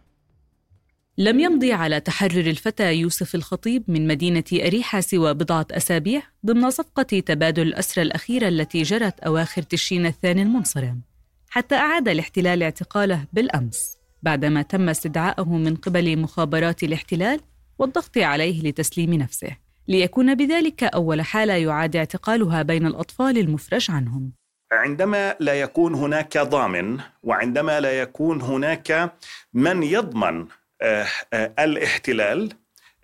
لم 1.17 1.39
يمضي 1.39 1.73
على 1.73 1.99
تحرر 1.99 2.47
الفتى 2.47 2.93
يوسف 2.93 3.35
الخطيب 3.35 3.83
من 3.87 4.07
مدينة 4.07 4.43
أريحة 4.53 4.99
سوى 4.99 5.33
بضعة 5.33 5.67
أسابيع 5.71 6.21
ضمن 6.45 6.69
صفقة 6.69 7.19
تبادل 7.19 7.61
الأسرى 7.67 8.01
الأخيرة 8.01 8.47
التي 8.47 8.81
جرت 8.81 9.19
أواخر 9.19 9.61
تشرين 9.61 10.05
الثاني 10.05 10.41
المنصرم 10.41 11.01
حتى 11.49 11.75
أعاد 11.75 12.07
الاحتلال 12.07 12.63
اعتقاله 12.63 13.25
بالأمس. 13.33 13.98
بعدما 14.23 14.61
تم 14.61 14.89
استدعائه 14.89 15.57
من 15.57 15.75
قبل 15.75 16.19
مخابرات 16.19 16.83
الاحتلال 16.83 17.39
والضغط 17.79 18.17
عليه 18.17 18.63
لتسليم 18.63 19.13
نفسه. 19.13 19.57
ليكون 19.87 20.35
بذلك 20.35 20.83
أول 20.83 21.21
حالة 21.21 21.53
يعاد 21.53 21.95
اعتقالها 21.95 22.61
بين 22.61 22.85
الأطفال 22.85 23.37
المفرج 23.37 23.91
عنهم. 23.91 24.31
عندما 24.71 25.35
لا 25.39 25.53
يكون 25.53 25.95
هناك 25.95 26.37
ضامن 26.37 26.99
وعندما 27.23 27.79
لا 27.79 28.01
يكون 28.01 28.41
هناك 28.41 29.13
من 29.53 29.83
يضمن 29.83 30.47
آه، 30.81 31.07
آه، 31.33 31.53
الاحتلال 31.59 32.53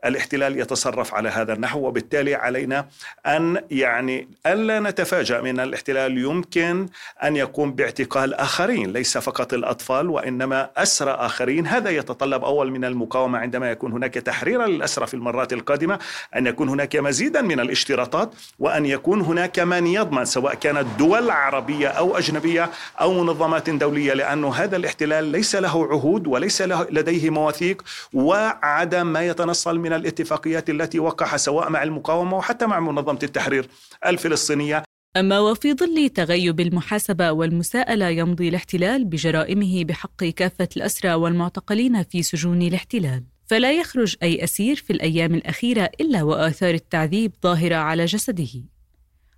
الاحتلال 0.06 0.60
يتصرف 0.60 1.14
على 1.14 1.30
هذا 1.30 1.54
النحو 1.54 1.88
وبالتالي 1.88 2.36
علينا 2.36 2.88
أن 3.26 3.62
يعني 3.72 4.30
ألا 4.46 4.80
نتفاجأ 4.80 5.42
من 5.42 5.60
الاحتلال 5.60 6.18
يمكن 6.18 6.88
أن 7.24 7.36
يقوم 7.36 7.72
باعتقال 7.72 8.34
آخرين 8.34 8.94
ليس 8.94 9.18
فقط 9.18 9.54
الأطفال 9.54 10.10
وإنما 10.10 10.70
أسرى 10.78 11.12
آخرين. 11.12 11.68
هذا 11.68 11.90
يتطلب 11.90 12.44
أول 12.44 12.72
من 12.72 12.86
المقاومة 12.86 13.40
عندما 13.40 13.72
يكون 13.72 13.92
هناك 13.92 14.14
تحريرا 14.14 14.68
للأسرى 14.68 15.08
في 15.08 15.14
المرات 15.14 15.54
القادمة 15.54 16.00
أن 16.36 16.48
يكون 16.48 16.70
هناك 16.70 16.96
مزيدا 16.96 17.42
من 17.42 17.60
الاشتراطات 17.60 18.34
وأن 18.60 18.86
يكون 18.86 19.22
هناك 19.22 19.60
من 19.60 19.88
يضمن 19.88 20.26
سواء 20.26 20.54
كانت 20.54 20.86
دول 21.00 21.30
عربية 21.30 21.88
أو 21.88 22.18
أجنبية 22.18 22.70
أو 23.02 23.14
منظمات 23.24 23.70
دولية 23.70 24.14
لأنه 24.14 24.54
هذا 24.54 24.78
الاحتلال 24.78 25.24
ليس 25.26 25.56
له 25.56 25.88
عهود 25.92 26.28
وليس 26.28 26.62
له 26.62 26.88
لديه 26.92 27.30
مواثيق 27.30 27.84
وعدم 28.14 29.08
ما 29.08 29.26
يتنصل 29.28 29.80
من 29.80 29.94
الاتفاقيات 29.96 30.70
التي 30.70 31.00
وقعها 31.00 31.38
سواء 31.38 31.70
مع 31.70 31.84
المقاومة 31.84 32.38
وحتى 32.38 32.66
مع 32.66 32.80
منظمة 32.80 33.20
التحرير 33.24 33.68
الفلسطينية. 34.06 34.84
أما 35.18 35.40
وفي 35.40 35.74
ظل 35.74 36.10
تغيب 36.10 36.60
المحاسبة 36.60 37.32
والمساءلة 37.32 38.10
يمضي 38.10 38.50
الاحتلال 38.50 39.06
بجرائمه 39.06 39.84
بحق 39.84 40.24
كافة 40.24 40.70
الأسرى 40.78 41.14
والمعتقلين 41.14 42.04
في 42.04 42.24
سجون 42.24 42.62
الاحتلال. 42.62 43.24
فلا 43.48 43.72
يخرج 43.72 44.16
أي 44.24 44.44
أسير 44.44 44.76
في 44.76 44.94
الأيام 44.94 45.36
الأخيرة 45.36 45.90
إلا 46.02 46.24
وآثار 46.24 46.74
التعذيب 46.74 47.34
ظاهرة 47.44 47.76
على 47.76 48.06
جسده. 48.06 48.64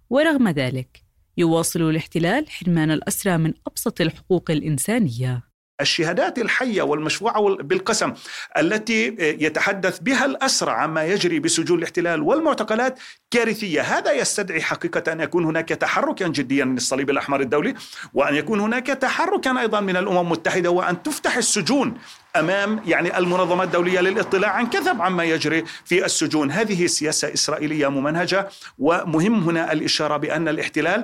ورغم 0.09 0.49
ذلك 0.49 1.03
يواصل 1.37 1.81
الاحتلال 1.81 2.49
حرمان 2.49 2.91
الأسرى 2.91 3.37
من 3.37 3.53
أبسط 3.67 4.01
الحقوق 4.01 4.51
الإنسانية. 4.51 5.46
الشهادات 5.81 6.39
الحية 6.39 6.81
والمشروعة 6.81 7.55
بالقسم 7.55 8.13
التي 8.57 9.15
يتحدث 9.19 9.99
بها 9.99 10.25
الأسرى 10.25 10.71
عما 10.71 11.05
يجري 11.05 11.39
بسجون 11.39 11.77
الاحتلال 11.77 12.21
والمعتقلات 12.21 12.99
كارثية. 13.31 13.81
هذا 13.81 14.11
يستدعي 14.11 14.61
حقيقة 14.61 15.11
أن 15.11 15.19
يكون 15.19 15.45
هناك 15.45 15.69
تحركا 15.69 16.27
جديا 16.27 16.65
من 16.65 16.77
الصليب 16.77 17.09
الأحمر 17.09 17.41
الدولي 17.41 17.75
وأن 18.13 18.35
يكون 18.35 18.59
هناك 18.59 18.87
تحركا 18.87 19.59
أيضا 19.59 19.79
من 19.79 19.97
الأمم 19.97 20.19
المتحدة 20.19 20.69
وأن 20.69 21.03
تفتح 21.03 21.37
السجون 21.37 21.97
أمام 22.35 22.81
يعني 22.85 23.17
المنظمات 23.17 23.67
الدولية 23.67 23.99
للاطلاع 23.99 24.51
عن 24.51 24.69
كثب 24.69 25.01
عما 25.01 25.23
يجري 25.23 25.63
في 25.85 26.05
السجون، 26.05 26.51
هذه 26.51 26.87
سياسة 26.87 27.33
إسرائيلية 27.33 27.87
ممنهجة 27.87 28.49
ومهم 28.77 29.43
هنا 29.43 29.71
الإشارة 29.71 30.17
بأن 30.17 30.47
الاحتلال 30.47 31.03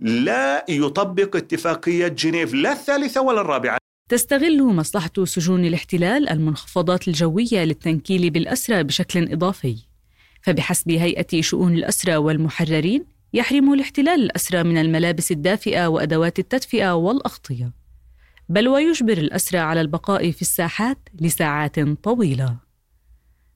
لا 0.00 0.64
يطبق 0.68 1.36
اتفاقية 1.36 2.08
جنيف 2.08 2.54
لا 2.54 2.72
الثالثة 2.72 3.20
ولا 3.20 3.40
الرابعة. 3.40 3.83
تستغل 4.14 4.62
مصلحة 4.62 5.24
سجون 5.24 5.64
الاحتلال 5.64 6.28
المنخفضات 6.28 7.08
الجوية 7.08 7.64
للتنكيل 7.64 8.30
بالأسرى 8.30 8.82
بشكل 8.82 9.32
إضافي. 9.32 9.76
فبحسب 10.42 10.90
هيئة 10.90 11.40
شؤون 11.40 11.74
الأسرى 11.74 12.16
والمحررين 12.16 13.04
يحرم 13.32 13.72
الاحتلال 13.72 14.22
الأسرى 14.22 14.62
من 14.62 14.78
الملابس 14.78 15.32
الدافئة 15.32 15.86
وأدوات 15.86 16.38
التدفئة 16.38 16.94
والأغطية. 16.94 17.72
بل 18.48 18.68
ويجبر 18.68 19.18
الأسرى 19.18 19.58
على 19.58 19.80
البقاء 19.80 20.30
في 20.30 20.42
الساحات 20.42 20.98
لساعات 21.20 21.80
طويلة. 21.80 22.56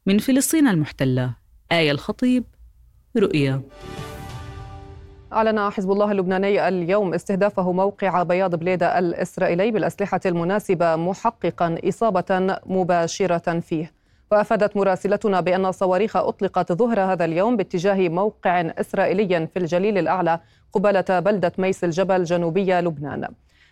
من 0.06 0.18
فلسطين 0.18 0.68
المحتلة 0.68 1.34
آية 1.72 1.90
الخطيب 1.90 2.44
رؤيا. 3.16 3.62
أعلن 5.32 5.70
حزب 5.70 5.92
الله 5.92 6.12
اللبناني 6.12 6.68
اليوم 6.68 7.14
استهدافه 7.14 7.72
موقع 7.72 8.22
بياض 8.22 8.54
بليدة 8.54 8.98
الإسرائيلي 8.98 9.70
بالأسلحة 9.70 10.20
المناسبة 10.26 10.96
محققا 10.96 11.78
إصابة 11.88 12.58
مباشرة 12.66 13.60
فيه 13.60 13.92
وأفادت 14.30 14.76
مراسلتنا 14.76 15.40
بأن 15.40 15.72
صواريخ 15.72 16.16
أطلقت 16.16 16.72
ظهر 16.72 17.00
هذا 17.00 17.24
اليوم 17.24 17.56
باتجاه 17.56 18.08
موقع 18.08 18.60
إسرائيلي 18.60 19.46
في 19.46 19.58
الجليل 19.58 19.98
الأعلى 19.98 20.40
قبالة 20.72 21.20
بلدة 21.20 21.52
ميس 21.58 21.84
الجبل 21.84 22.24
جنوبي 22.24 22.80
لبنان. 22.80 23.28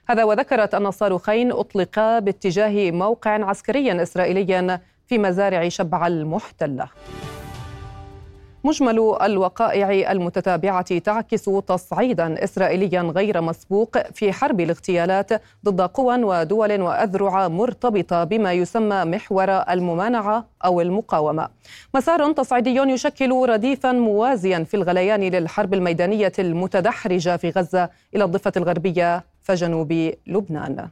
هذا 0.09 0.25
وذكرت 0.25 0.75
أن 0.75 0.87
الصاروخين 0.87 1.53
أطلقا 1.53 2.19
باتجاه 2.19 2.91
موقع 2.91 3.45
عسكري 3.45 4.03
إسرائيلي 4.03 4.81
في 5.07 5.19
مزارع 5.19 5.69
شبع 5.69 6.07
المحتلة. 6.07 6.89
مجمل 8.67 9.17
الوقائع 9.23 10.13
المتتابعة 10.13 10.99
تعكس 10.99 11.45
تصعيدا 11.45 12.45
إسرائيليا 12.45 13.03
غير 13.03 13.41
مسبوق 13.41 14.11
في 14.13 14.33
حرب 14.33 14.61
الاغتيالات 14.61 15.31
ضد 15.65 15.81
قوى 15.81 16.23
ودول 16.23 16.81
وأذرع 16.81 17.49
مرتبطة 17.49 18.25
بما 18.25 18.53
يسمى 18.53 19.05
محور 19.05 19.51
الممانعة 19.51 20.47
أو 20.65 20.81
المقاومة. 20.81 21.49
مسار 21.95 22.33
تصعيدي 22.33 22.77
يشكل 22.77 23.33
رديفا 23.49 23.93
موازيا 23.93 24.65
في 24.65 24.75
الغليان 24.75 25.21
للحرب 25.21 25.75
الميدانية 25.75 26.33
المتدحرجة 26.39 27.37
في 27.37 27.51
غزة 27.51 27.91
إلى 28.15 28.25
الضفة 28.25 28.53
الغربية 28.57 29.25
فجنوب 29.43 29.93
لبنان. 30.27 30.89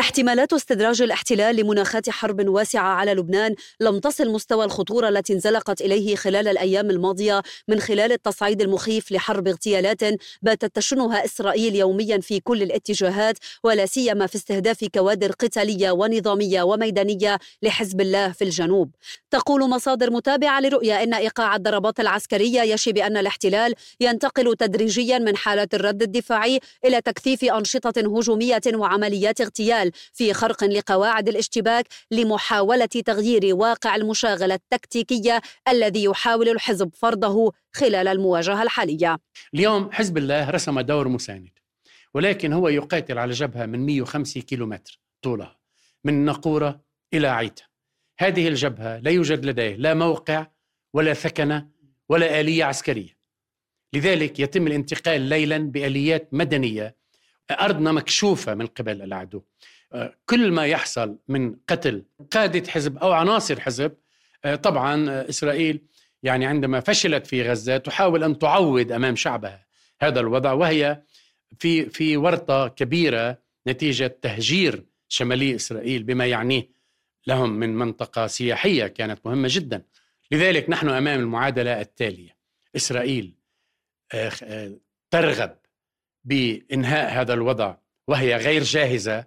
احتمالات 0.00 0.52
استدراج 0.52 1.02
الاحتلال 1.02 1.56
لمناخات 1.56 2.10
حرب 2.10 2.48
واسعة 2.48 2.88
على 2.88 3.14
لبنان 3.14 3.54
لم 3.80 3.98
تصل 3.98 4.28
مستوى 4.30 4.64
الخطورة 4.64 5.08
التي 5.08 5.32
انزلقت 5.32 5.80
إليه 5.80 6.16
خلال 6.16 6.48
الأيام 6.48 6.90
الماضية 6.90 7.42
من 7.68 7.80
خلال 7.80 8.12
التصعيد 8.12 8.62
المخيف 8.62 9.12
لحرب 9.12 9.48
اغتيالات 9.48 10.00
باتت 10.42 10.76
تشنها 10.76 11.24
إسرائيل 11.24 11.76
يوميا 11.76 12.18
في 12.20 12.40
كل 12.40 12.62
الاتجاهات 12.62 13.38
ولا 13.64 13.86
سيما 13.86 14.26
في 14.26 14.36
استهداف 14.36 14.84
كوادر 14.94 15.32
قتالية 15.32 15.90
ونظامية 15.90 16.62
وميدانية 16.62 17.38
لحزب 17.62 18.00
الله 18.00 18.32
في 18.32 18.44
الجنوب. 18.44 18.90
تقول 19.30 19.70
مصادر 19.70 20.10
متابعة 20.10 20.60
لرؤية 20.60 21.02
أن 21.02 21.14
إيقاع 21.14 21.56
الضربات 21.56 22.00
العسكرية 22.00 22.62
يشي 22.62 22.92
بأن 22.92 23.16
الاحتلال 23.16 23.74
ينتقل 24.00 24.56
تدريجيا 24.56 25.18
من 25.18 25.36
حالة 25.36 25.68
الرد 25.74 26.02
الدفاعي 26.02 26.60
إلى 26.84 27.00
تكثيف 27.00 27.44
أنشطة 27.44 28.00
هجومية 28.00 28.60
وعمليات 28.74 29.40
اغتيال. 29.40 29.85
في 30.12 30.32
خرق 30.32 30.64
لقواعد 30.64 31.28
الاشتباك 31.28 31.86
لمحاولة 32.10 32.86
تغيير 32.86 33.56
واقع 33.56 33.96
المشاغلة 33.96 34.54
التكتيكية 34.54 35.40
الذي 35.68 36.04
يحاول 36.04 36.48
الحزب 36.48 36.90
فرضه 36.94 37.52
خلال 37.72 38.08
المواجهة 38.08 38.62
الحالية. 38.62 39.18
اليوم 39.54 39.92
حزب 39.92 40.18
الله 40.18 40.50
رسم 40.50 40.80
دور 40.80 41.08
مساند 41.08 41.50
ولكن 42.14 42.52
هو 42.52 42.68
يقاتل 42.68 43.18
على 43.18 43.32
جبهة 43.32 43.66
من 43.66 43.86
105 43.86 44.40
كيلومتر 44.40 45.00
طولها 45.22 45.58
من 46.04 46.24
نقورة 46.24 46.80
إلى 47.14 47.28
عيتا 47.28 47.64
هذه 48.18 48.48
الجبهة 48.48 48.98
لا 48.98 49.10
يوجد 49.10 49.44
لديه 49.44 49.76
لا 49.76 49.94
موقع 49.94 50.46
ولا 50.94 51.14
ثكنة 51.14 51.68
ولا 52.08 52.40
آلية 52.40 52.64
عسكرية. 52.64 53.16
لذلك 53.92 54.40
يتم 54.40 54.66
الانتقال 54.66 55.20
ليلا 55.20 55.58
بآليات 55.58 56.28
مدنية 56.32 56.96
أرضنا 57.50 57.92
مكشوفة 57.92 58.54
من 58.54 58.66
قبل 58.66 59.02
العدو. 59.02 59.42
كل 60.26 60.52
ما 60.52 60.66
يحصل 60.66 61.18
من 61.28 61.56
قتل 61.68 62.04
قادة 62.30 62.70
حزب 62.70 62.98
أو 62.98 63.12
عناصر 63.12 63.60
حزب 63.60 63.92
آه، 64.44 64.54
طبعا 64.54 65.10
آه، 65.10 65.28
إسرائيل 65.28 65.80
يعني 66.22 66.46
عندما 66.46 66.80
فشلت 66.80 67.26
في 67.26 67.42
غزة 67.42 67.76
تحاول 67.76 68.24
أن 68.24 68.38
تعوض 68.38 68.92
أمام 68.92 69.16
شعبها 69.16 69.66
هذا 70.00 70.20
الوضع 70.20 70.52
وهي 70.52 71.02
في 71.58 71.90
في 71.90 72.16
ورطة 72.16 72.68
كبيرة 72.68 73.38
نتيجة 73.66 74.18
تهجير 74.22 74.86
شمالي 75.08 75.56
إسرائيل 75.56 76.02
بما 76.02 76.26
يعنيه 76.26 76.68
لهم 77.26 77.50
من 77.50 77.76
منطقة 77.76 78.26
سياحية 78.26 78.86
كانت 78.86 79.26
مهمة 79.26 79.48
جدا. 79.50 79.82
لذلك 80.30 80.70
نحن 80.70 80.88
أمام 80.88 81.20
المعادلة 81.20 81.80
التالية. 81.80 82.36
إسرائيل 82.76 83.34
آه، 84.14 84.72
ترغب 85.10 85.56
بإنهاء 86.24 87.20
هذا 87.20 87.34
الوضع 87.34 87.76
وهي 88.08 88.36
غير 88.36 88.62
جاهزة. 88.62 89.24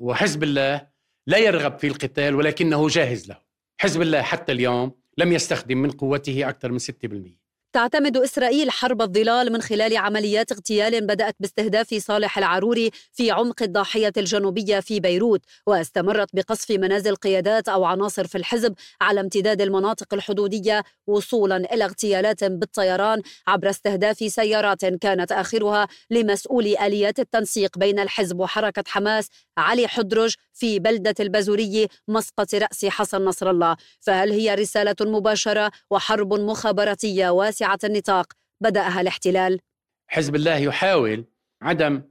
وحزب 0.00 0.42
الله 0.42 0.88
لا 1.26 1.38
يرغب 1.38 1.78
في 1.78 1.86
القتال 1.86 2.34
ولكنه 2.34 2.88
جاهز 2.88 3.28
له. 3.28 3.38
حزب 3.80 4.02
الله 4.02 4.22
حتى 4.22 4.52
اليوم 4.52 4.92
لم 5.18 5.32
يستخدم 5.32 5.78
من 5.78 5.90
قوته 5.90 6.48
أكثر 6.48 6.72
من 6.72 6.78
6% 6.78 7.45
تعتمد 7.76 8.16
إسرائيل 8.16 8.70
حرب 8.70 9.02
الظلال 9.02 9.52
من 9.52 9.62
خلال 9.62 9.96
عمليات 9.96 10.52
اغتيال 10.52 11.06
بدأت 11.06 11.36
باستهداف 11.40 11.94
صالح 11.94 12.38
العروري 12.38 12.90
في 13.12 13.30
عمق 13.30 13.62
الضاحية 13.62 14.12
الجنوبية 14.16 14.80
في 14.80 15.00
بيروت 15.00 15.40
واستمرت 15.66 16.28
بقصف 16.32 16.70
منازل 16.70 17.16
قيادات 17.16 17.68
أو 17.68 17.84
عناصر 17.84 18.26
في 18.26 18.38
الحزب 18.38 18.74
على 19.00 19.20
امتداد 19.20 19.60
المناطق 19.60 20.14
الحدودية 20.14 20.84
وصولا 21.06 21.56
إلى 21.56 21.84
اغتيالات 21.84 22.44
بالطيران 22.44 23.22
عبر 23.46 23.70
استهداف 23.70 24.16
سيارات 24.16 24.84
كانت 24.84 25.32
آخرها 25.32 25.88
لمسؤولي 26.10 26.86
آليات 26.86 27.18
التنسيق 27.18 27.78
بين 27.78 27.98
الحزب 27.98 28.40
وحركة 28.40 28.84
حماس 28.86 29.28
علي 29.58 29.88
حدرج 29.88 30.34
في 30.52 30.78
بلدة 30.78 31.14
البزوري 31.20 31.88
مسقط 32.08 32.54
رأس 32.54 32.84
حسن 32.84 33.24
نصر 33.24 33.50
الله. 33.50 33.76
فهل 34.00 34.32
هي 34.32 34.54
رسالة 34.54 34.96
مباشرة 35.00 35.70
وحرب 35.90 36.34
مخابراتية 36.34 37.30
واسعة؟ 37.30 37.65
النطاق 37.84 38.32
بدأها 38.60 39.00
الاحتلال؟ 39.00 39.60
حزب 40.06 40.34
الله 40.34 40.56
يحاول 40.56 41.24
عدم 41.62 42.02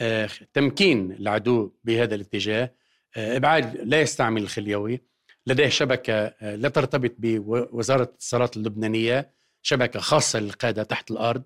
آه، 0.00 0.28
تمكين 0.52 1.12
العدو 1.12 1.72
بهذا 1.84 2.14
الاتجاه. 2.14 2.74
آه، 3.16 3.36
إبعاد 3.36 3.76
لا 3.76 4.00
يستعمل 4.00 4.42
الخليوي 4.42 5.00
لديه 5.46 5.68
شبكة 5.68 6.14
آه، 6.14 6.56
لا 6.56 6.68
ترتبط 6.68 7.14
بوزارة 7.18 8.02
الاتصالات 8.02 8.56
اللبنانية 8.56 9.30
شبكة 9.62 10.00
خاصة 10.00 10.38
للقادة 10.38 10.82
تحت 10.82 11.10
الأرض. 11.10 11.42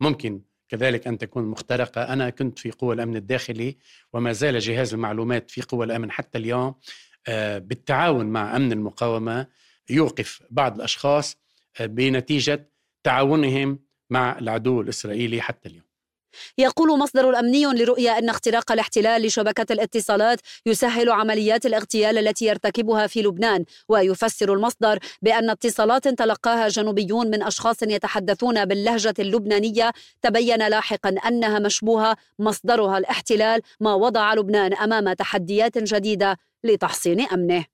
ممكن 0.00 0.42
كذلك 0.68 1.06
أن 1.06 1.18
تكون 1.18 1.44
مخترقة. 1.44 2.02
أنا 2.02 2.30
كنت 2.30 2.58
في 2.58 2.70
قوى 2.70 2.94
الأمن 2.94 3.16
الداخلي 3.16 3.76
وما 4.12 4.32
زال 4.32 4.58
جهاز 4.58 4.94
المعلومات 4.94 5.50
في 5.50 5.62
قوى 5.62 5.86
الأمن 5.86 6.10
حتى 6.10 6.38
اليوم 6.38 6.74
بالتعاون 7.58 8.26
مع 8.26 8.56
أمن 8.56 8.72
المقاومة 8.72 9.46
يوقف 9.90 10.42
بعض 10.50 10.74
الأشخاص 10.76 11.36
آه، 11.80 11.86
بنتيجة 11.86 12.71
تعاونهم 13.04 13.78
مع 14.10 14.38
العدو 14.38 14.80
الإسرائيلي 14.80 15.40
حتى 15.40 15.68
اليوم. 15.68 15.92
يقول 16.58 16.98
مصدر 16.98 17.38
أمني 17.38 17.64
لرؤية 17.64 18.18
أن 18.18 18.28
اختراق 18.28 18.72
الاحتلال 18.72 19.22
لشبكة 19.22 19.72
الاتصالات 19.72 20.40
يسهل 20.66 21.10
عمليات 21.10 21.66
الاغتيال 21.66 22.18
التي 22.18 22.44
يرتكبها 22.44 23.06
في 23.06 23.22
لبنان 23.22 23.64
ويفسر 23.88 24.52
المصدر 24.52 24.98
بأن 25.22 25.50
اتصالات 25.50 26.08
تلقاها 26.08 26.68
جنوبيون 26.68 27.26
من 27.26 27.42
أشخاص 27.42 27.82
يتحدثون 27.82 28.64
باللهجة 28.64 29.14
اللبنانية. 29.18 29.92
تبين 30.22 30.68
لاحقا 30.68 31.14
أنها 31.28 31.58
مشبوهة 31.58 32.16
مصدرها 32.38 32.98
الاحتلال 32.98 33.60
ما 33.80 33.94
وضع 33.94 34.34
لبنان 34.34 34.74
أمام 34.74 35.12
تحديات 35.12 35.78
جديدة 35.78 36.38
لتحصين 36.64 37.20
أمنه. 37.20 37.64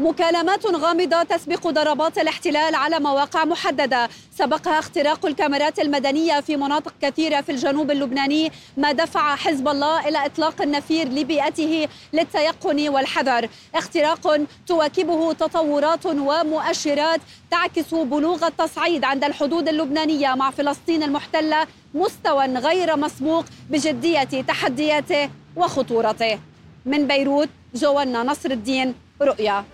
مكالمات 0.00 0.66
غامضة 0.66 1.22
تسبق 1.22 1.68
ضربات 1.68 2.18
الاحتلال 2.18 2.74
على 2.74 3.00
مواقع 3.00 3.44
محددة. 3.44 4.08
سبقها 4.38 4.78
اختراق 4.78 5.26
الكاميرات 5.26 5.78
المدنية 5.78 6.40
في 6.40 6.56
مناطق 6.56 6.94
كثيرة 7.02 7.40
في 7.40 7.52
الجنوب 7.52 7.90
اللبناني 7.90 8.52
ما 8.76 8.92
دفع 8.92 9.36
حزب 9.36 9.68
الله 9.68 10.08
إلى 10.08 10.26
إطلاق 10.26 10.62
النفير 10.62 11.08
لبيئته 11.08 11.88
للتيقن 12.12 12.88
والحذر. 12.88 13.48
اختراق 13.74 14.40
تواكبه 14.66 15.32
تطورات 15.32 16.06
ومؤشرات 16.06 17.20
تعكس 17.50 17.94
بلوغ 17.94 18.46
التصعيد 18.46 19.04
عند 19.04 19.24
الحدود 19.24 19.68
اللبنانية 19.68 20.34
مع 20.34 20.50
فلسطين 20.50 21.02
المحتلة 21.02 21.66
مستوى 21.94 22.46
غير 22.46 22.96
مسبوق 22.96 23.44
بجدية 23.70 24.42
تحدياته 24.42 25.30
وخطورته. 25.56 26.38
من 26.86 27.06
بيروت 27.06 27.48
جوانا 27.74 28.22
نصر 28.22 28.50
الدين. 28.50 29.05
رؤيا. 29.22 29.64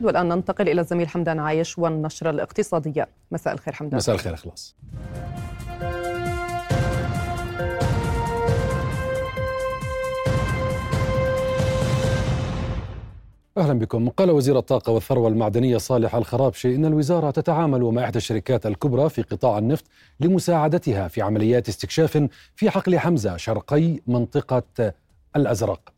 والآن 0.00 0.28
ننتقل 0.28 0.68
إلى 0.68 0.80
الزميل 0.80 1.08
حمدان 1.08 1.38
عايش 1.38 1.78
والنشرة 1.78 2.30
الاقتصادية. 2.30 3.08
مساء 3.30 3.54
الخير 3.54 3.74
حمدان. 3.74 3.96
مساء 3.96 4.14
الخير 4.14 4.34
إخلاص. 4.34 4.76
أهلا 13.58 13.78
بكم. 13.78 14.08
قال 14.08 14.30
وزير 14.30 14.58
الطاقة 14.58 14.92
والثروة 14.92 15.28
المعدنية 15.28 15.78
صالح 15.78 16.14
الخرابشي 16.14 16.74
إن 16.74 16.84
الوزارة 16.84 17.30
تتعامل 17.30 17.80
مع 17.80 18.04
إحدى 18.04 18.18
الشركات 18.18 18.66
الكبرى 18.66 19.08
في 19.08 19.22
قطاع 19.22 19.58
النفط 19.58 19.84
لمساعدتها 20.20 21.08
في 21.08 21.22
عمليات 21.22 21.68
استكشاف 21.68 22.28
في 22.54 22.70
حقل 22.70 22.98
حمزة 22.98 23.36
شرقي 23.36 24.00
منطقة 24.06 24.92
الأزرق. 25.36 25.93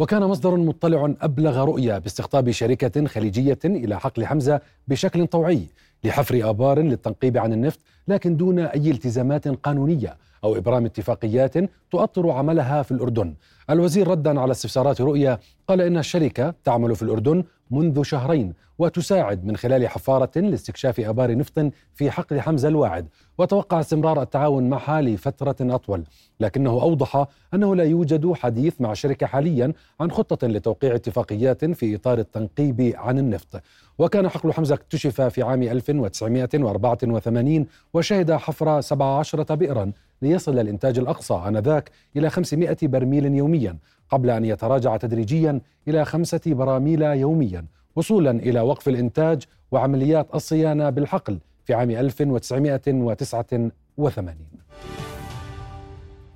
وكان 0.00 0.22
مصدر 0.22 0.56
مطلع 0.56 1.14
أبلغ 1.20 1.64
رؤية 1.64 1.98
باستقطاب 1.98 2.50
شركة 2.50 3.06
خليجية 3.06 3.58
إلى 3.64 4.00
حقل 4.00 4.26
حمزة 4.26 4.60
بشكل 4.88 5.26
طوعي 5.26 5.66
لحفر 6.04 6.50
آبار 6.50 6.78
للتنقيب 6.78 7.38
عن 7.38 7.52
النفط 7.52 7.78
لكن 8.08 8.36
دون 8.36 8.58
أي 8.58 8.90
التزامات 8.90 9.48
قانونية 9.48 10.16
أو 10.44 10.56
إبرام 10.56 10.84
اتفاقيات 10.84 11.54
تؤطر 11.90 12.30
عملها 12.30 12.82
في 12.82 12.90
الأردن. 12.92 13.34
الوزير 13.70 14.08
ردا 14.08 14.40
على 14.40 14.50
استفسارات 14.50 15.00
رؤيا 15.00 15.38
قال 15.68 15.80
إن 15.80 15.98
الشركة 15.98 16.54
تعمل 16.64 16.96
في 16.96 17.02
الأردن 17.02 17.44
منذ 17.70 18.02
شهرين 18.02 18.52
وتساعد 18.80 19.44
من 19.44 19.56
خلال 19.56 19.88
حفارة 19.88 20.30
لاستكشاف 20.36 21.00
آبار 21.00 21.36
نفط 21.36 21.72
في 21.94 22.10
حقل 22.10 22.40
حمزة 22.40 22.68
الواعد. 22.68 23.08
وتوقع 23.38 23.80
استمرار 23.80 24.22
التعاون 24.22 24.68
معها 24.68 25.00
لفترة 25.00 25.56
أطول. 25.60 26.04
لكنه 26.40 26.70
أوضح 26.70 27.26
أنه 27.54 27.76
لا 27.76 27.84
يوجد 27.84 28.32
حديث 28.32 28.80
مع 28.80 28.92
الشركة 28.92 29.26
حاليا 29.26 29.72
عن 30.00 30.10
خطة 30.10 30.46
لتوقيع 30.46 30.94
اتفاقيات 30.94 31.64
في 31.64 31.94
إطار 31.94 32.18
التنقيب 32.18 32.92
عن 32.96 33.18
النفط. 33.18 33.62
وكان 33.98 34.28
حقل 34.28 34.52
حمزة 34.52 34.74
اكتشف 34.74 35.20
في 35.20 35.42
عام 35.42 35.62
1984 35.62 37.66
وشهد 37.94 38.32
حفر 38.32 38.80
17 38.80 39.54
بئرا 39.54 39.92
ليصل 40.22 40.58
الإنتاج 40.58 40.98
الأقصى 40.98 41.42
آنذاك 41.48 41.90
إلى 42.16 42.30
500 42.30 42.76
برميل 42.82 43.34
يوميا 43.34 43.76
قبل 44.10 44.30
أن 44.30 44.44
يتراجع 44.44 44.96
تدريجيا 44.96 45.60
إلى 45.88 46.04
خمسة 46.04 46.40
براميل 46.46 47.02
يوميا. 47.02 47.79
وصولا 47.96 48.30
إلى 48.30 48.60
وقف 48.60 48.88
الإنتاج 48.88 49.42
وعمليات 49.70 50.34
الصيانة 50.34 50.90
بالحقل 50.90 51.38
في 51.64 51.74
عام 51.74 51.90
1989 51.90 53.70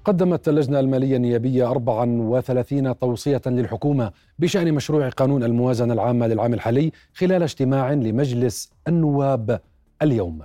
قدمت 0.05 0.49
اللجنة 0.49 0.81
المالية 0.81 1.17
النيابية 1.17 1.71
34 1.71 2.99
توصية 2.99 3.43
للحكومة 3.47 4.13
بشأن 4.39 4.75
مشروع 4.75 5.09
قانون 5.09 5.45
الموازنة 5.45 5.95
العامة 5.95 6.27
للعام 6.27 6.55
الحالي 6.55 6.93
خلال 7.15 7.43
اجتماع 7.43 7.93
لمجلس 7.93 8.73
النواب 8.89 9.61
اليوم. 10.03 10.41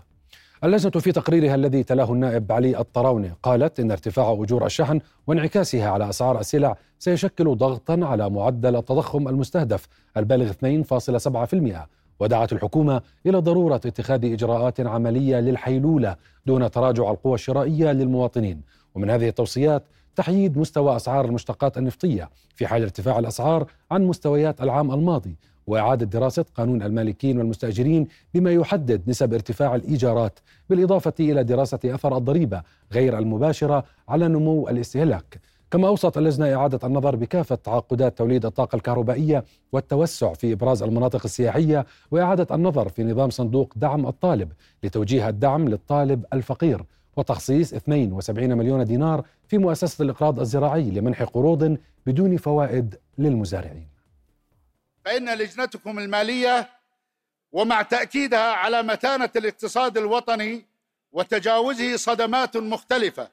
اللجنة 0.63 0.91
في 0.91 1.11
تقريرها 1.11 1.55
الذي 1.55 1.83
تلاه 1.83 2.13
النائب 2.13 2.51
علي 2.51 2.79
الطراونة 2.79 3.35
قالت 3.43 3.79
إن 3.79 3.91
ارتفاع 3.91 4.37
أجور 4.39 4.65
الشحن 4.65 4.99
وانعكاسها 5.27 5.89
على 5.89 6.09
أسعار 6.09 6.39
السلع 6.39 6.75
سيشكل 6.99 7.55
ضغطا 7.55 7.99
على 8.03 8.29
معدل 8.29 8.75
التضخم 8.75 9.27
المستهدف 9.27 9.87
البالغ 10.17 10.51
2.7% 10.51 11.77
ودعت 12.19 12.53
الحكومة 12.53 13.01
إلى 13.25 13.37
ضرورة 13.37 13.75
اتخاذ 13.75 14.33
إجراءات 14.33 14.79
عملية 14.79 15.39
للحيلولة 15.39 16.15
دون 16.45 16.71
تراجع 16.71 17.11
القوى 17.11 17.33
الشرائية 17.33 17.91
للمواطنين. 17.91 18.61
ومن 18.95 19.09
هذه 19.09 19.27
التوصيات 19.27 19.83
تحييد 20.15 20.57
مستوى 20.57 20.95
أسعار 20.95 21.25
المشتقات 21.25 21.77
النفطية 21.77 22.29
في 22.55 22.67
حال 22.67 22.81
ارتفاع 22.81 23.19
الأسعار 23.19 23.67
عن 23.91 24.03
مستويات 24.07 24.61
العام 24.61 24.91
الماضي. 24.91 25.35
وإعادة 25.69 26.05
دراسة 26.05 26.45
قانون 26.55 26.83
المالكين 26.83 27.37
والمستأجرين 27.37 28.07
بما 28.33 28.51
يحدد 28.51 29.01
نسب 29.07 29.33
ارتفاع 29.33 29.75
الإيجارات 29.75 30.39
بالإضافة 30.69 31.13
إلى 31.19 31.43
دراسة 31.43 31.79
أثر 31.85 32.17
الضريبة 32.17 32.61
غير 32.93 33.17
المباشرة 33.17 33.83
على 34.09 34.27
نمو 34.27 34.69
الاستهلاك. 34.69 35.39
كما 35.71 35.87
أوصت 35.87 36.17
اللجنة 36.17 36.55
إعادة 36.55 36.87
النظر 36.87 37.15
بكافة 37.15 37.55
تعاقدات 37.55 38.17
توليد 38.17 38.45
الطاقة 38.45 38.75
الكهربائية 38.75 39.43
والتوسع 39.71 40.33
في 40.33 40.53
إبراز 40.53 40.83
المناطق 40.83 41.21
السياحية 41.25 41.85
وإعادة 42.11 42.55
النظر 42.55 42.89
في 42.89 43.03
نظام 43.03 43.29
صندوق 43.29 43.73
دعم 43.75 44.07
الطالب 44.07 44.51
لتوجيه 44.83 45.29
الدعم 45.29 45.67
للطالب 45.67 46.25
الفقير 46.33 46.83
وتخصيص 47.17 47.73
72 47.73 48.57
مليون 48.57 48.85
دينار 48.85 49.23
في 49.47 49.57
مؤسسة 49.57 50.03
الإقراض 50.03 50.39
الزراعي 50.39 50.91
لمنح 50.91 51.23
قروض 51.23 51.77
بدون 52.05 52.37
فوائد 52.37 52.95
للمزارعين. 53.17 53.98
فإن 55.05 55.29
لجنتكم 55.37 55.99
المالية 55.99 56.69
ومع 57.51 57.81
تأكيدها 57.81 58.51
على 58.51 58.83
متانة 58.83 59.29
الاقتصاد 59.35 59.97
الوطني 59.97 60.65
وتجاوزه 61.11 61.95
صدمات 61.95 62.57
مختلفة 62.57 63.31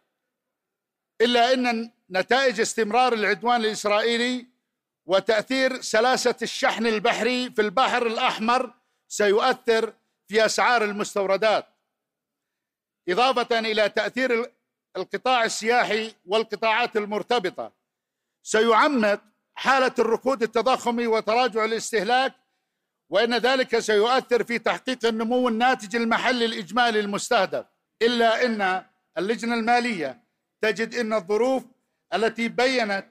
إلا 1.20 1.52
أن 1.52 1.90
نتائج 2.10 2.60
استمرار 2.60 3.12
العدوان 3.12 3.60
الإسرائيلي 3.60 4.46
وتأثير 5.06 5.80
سلاسة 5.80 6.34
الشحن 6.42 6.86
البحري 6.86 7.50
في 7.50 7.62
البحر 7.62 8.06
الأحمر 8.06 8.74
سيؤثر 9.08 9.94
في 10.28 10.46
أسعار 10.46 10.84
المستوردات 10.84 11.66
إضافة 13.08 13.58
إلى 13.58 13.88
تأثير 13.88 14.52
القطاع 14.96 15.44
السياحي 15.44 16.14
والقطاعات 16.26 16.96
المرتبطة 16.96 17.72
سيعمق 18.42 19.20
حالة 19.56 19.92
الركود 19.98 20.42
التضخمي 20.42 21.06
وتراجع 21.06 21.64
الاستهلاك 21.64 22.34
وإن 23.10 23.34
ذلك 23.34 23.78
سيؤثر 23.78 24.44
في 24.44 24.58
تحقيق 24.58 25.06
النمو 25.06 25.48
الناتج 25.48 25.96
المحلي 25.96 26.44
الإجمالي 26.44 27.00
المستهدف. 27.00 27.66
إلا 28.02 28.46
أن 28.46 28.84
اللجنة 29.18 29.54
المالية 29.54 30.22
تجد 30.60 30.94
أن 30.94 31.12
الظروف 31.12 31.64
التي 32.14 32.48
بينت 32.48 33.06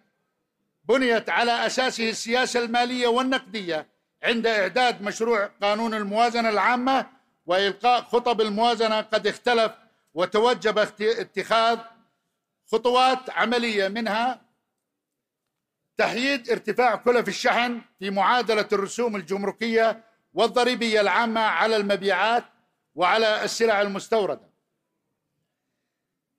بنيت 0.83 1.29
على 1.29 1.65
أساسه 1.65 2.09
السياسة 2.09 2.59
المالية 2.59 3.07
والنقدية 3.07 3.87
عند 4.23 4.47
إعداد 4.47 5.01
مشروع 5.01 5.45
قانون 5.61 5.93
الموازنة 5.93 6.49
العامة 6.49 7.05
وإلقاء 7.45 8.01
خطب 8.01 8.41
الموازنة 8.41 9.01
قد 9.01 9.27
اختلف 9.27 9.71
وتوجب 10.13 10.77
اتخاذ 11.01 11.79
خطوات 12.71 13.29
عملية 13.29 13.87
منها 13.87 14.44
تحييد 15.97 16.49
ارتفاع 16.49 16.95
كلف 16.95 17.27
الشحن 17.27 17.81
في 17.99 18.09
معادلة 18.09 18.67
الرسوم 18.73 19.15
الجمركية 19.15 20.03
والضريبية 20.33 21.01
العامة 21.01 21.41
على 21.41 21.75
المبيعات 21.75 22.43
وعلى 22.95 23.43
السلع 23.43 23.81
المستوردة. 23.81 24.49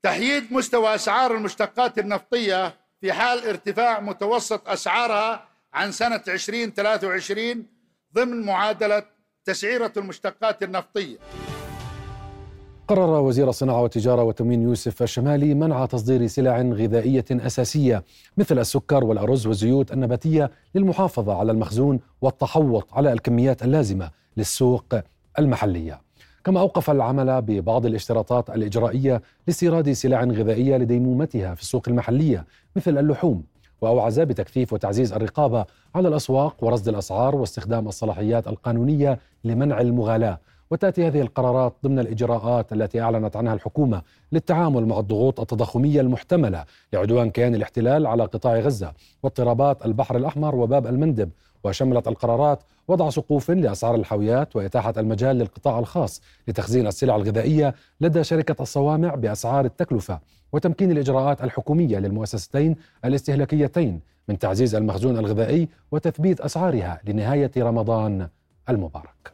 تحييد 0.02 0.52
مستوى 0.52 0.94
أسعار 0.94 1.34
المشتقات 1.34 1.98
النفطية 1.98 2.80
في 3.00 3.12
حال 3.12 3.48
ارتفاع 3.48 4.00
متوسط 4.00 4.68
أسعارها 4.68 5.48
عن 5.74 5.92
سنة 5.92 6.22
2023 6.28 7.66
ضمن 8.14 8.46
معادلة 8.46 9.02
تسعيرة 9.44 9.92
المشتقات 9.96 10.62
النفطية. 10.62 11.18
قرر 12.88 13.20
وزير 13.20 13.48
الصناعة 13.48 13.82
والتجارة 13.82 14.22
والتموين 14.22 14.62
يوسف 14.62 15.02
الشمالي 15.02 15.54
منع 15.54 15.86
تصدير 15.86 16.26
سلع 16.26 16.60
غذائية 16.60 17.24
أساسية 17.30 18.04
مثل 18.36 18.58
السكر 18.58 19.04
والأرز 19.04 19.46
والزيوت 19.46 19.92
النباتية 19.92 20.50
للمحافظة 20.74 21.34
على 21.34 21.52
المخزون 21.52 22.00
والتحوط 22.20 22.88
على 22.92 23.12
الكميات 23.12 23.62
اللازمة 23.62 24.10
للسوق 24.36 24.84
المحلية. 25.38 26.00
كما 26.44 26.60
أوقف 26.60 26.90
العمل 26.90 27.42
ببعض 27.42 27.86
الاشتراطات 27.86 28.50
الإجرائية 28.50 29.22
لاستيراد 29.46 29.92
سلع 29.92 30.24
غذائية 30.24 30.76
لديمومتها 30.76 31.54
في 31.54 31.62
السوق 31.62 31.88
المحلية 31.88 32.46
مثل 32.76 32.98
اللحوم 32.98 33.42
وأوعز 33.80 34.20
بتكثيف 34.20 34.72
وتعزيز 34.72 35.12
الرقابة 35.12 35.64
على 35.94 36.08
الأسواق 36.08 36.64
ورصد 36.64 36.88
الأسعار 36.88 37.36
واستخدام 37.36 37.88
الصلاحيات 37.88 38.48
القانونية 38.48 39.18
لمنع 39.44 39.80
المغالاة. 39.80 40.38
وتأتي 40.70 41.06
هذه 41.06 41.20
القرارات 41.20 41.74
ضمن 41.84 41.98
الإجراءات 41.98 42.72
التي 42.72 43.00
أعلنت 43.00 43.36
عنها 43.36 43.54
الحكومة 43.54 44.02
للتعامل 44.32 44.86
مع 44.86 44.98
الضغوط 44.98 45.40
التضخمية 45.40 46.00
المحتملة 46.00 46.64
لعدوان 46.92 47.30
كيان 47.30 47.54
الاحتلال 47.54 48.06
على 48.06 48.24
قطاع 48.24 48.58
غزة 48.58 48.92
واضطرابات 49.22 49.86
البحر 49.86 50.16
الأحمر 50.16 50.54
وباب 50.54 50.86
المندب 50.86 51.30
وشملت 51.64 52.08
القرارات 52.08 52.62
وضع 52.88 53.10
سقوف 53.10 53.50
لأسعار 53.50 53.94
الحاويات 53.94 54.56
وإتاحة 54.56 54.94
المجال 54.96 55.36
للقطاع 55.36 55.78
الخاص 55.78 56.22
لتخزين 56.48 56.86
السلع 56.86 57.16
الغذائية 57.16 57.74
لدى 58.00 58.24
شركة 58.24 58.62
الصوامع 58.62 59.14
بأسعار 59.14 59.64
التكلفة 59.64 60.20
وتمكين 60.52 60.90
الإجراءات 60.90 61.44
الحكومية 61.44 61.98
للمؤسستين 61.98 62.76
الاستهلاكيتين 63.04 64.00
من 64.28 64.38
تعزيز 64.38 64.74
المخزون 64.74 65.18
الغذائي 65.18 65.68
وتثبيت 65.92 66.40
أسعارها 66.40 67.00
لنهاية 67.04 67.50
رمضان 67.58 68.28
المبارك. 68.68 69.32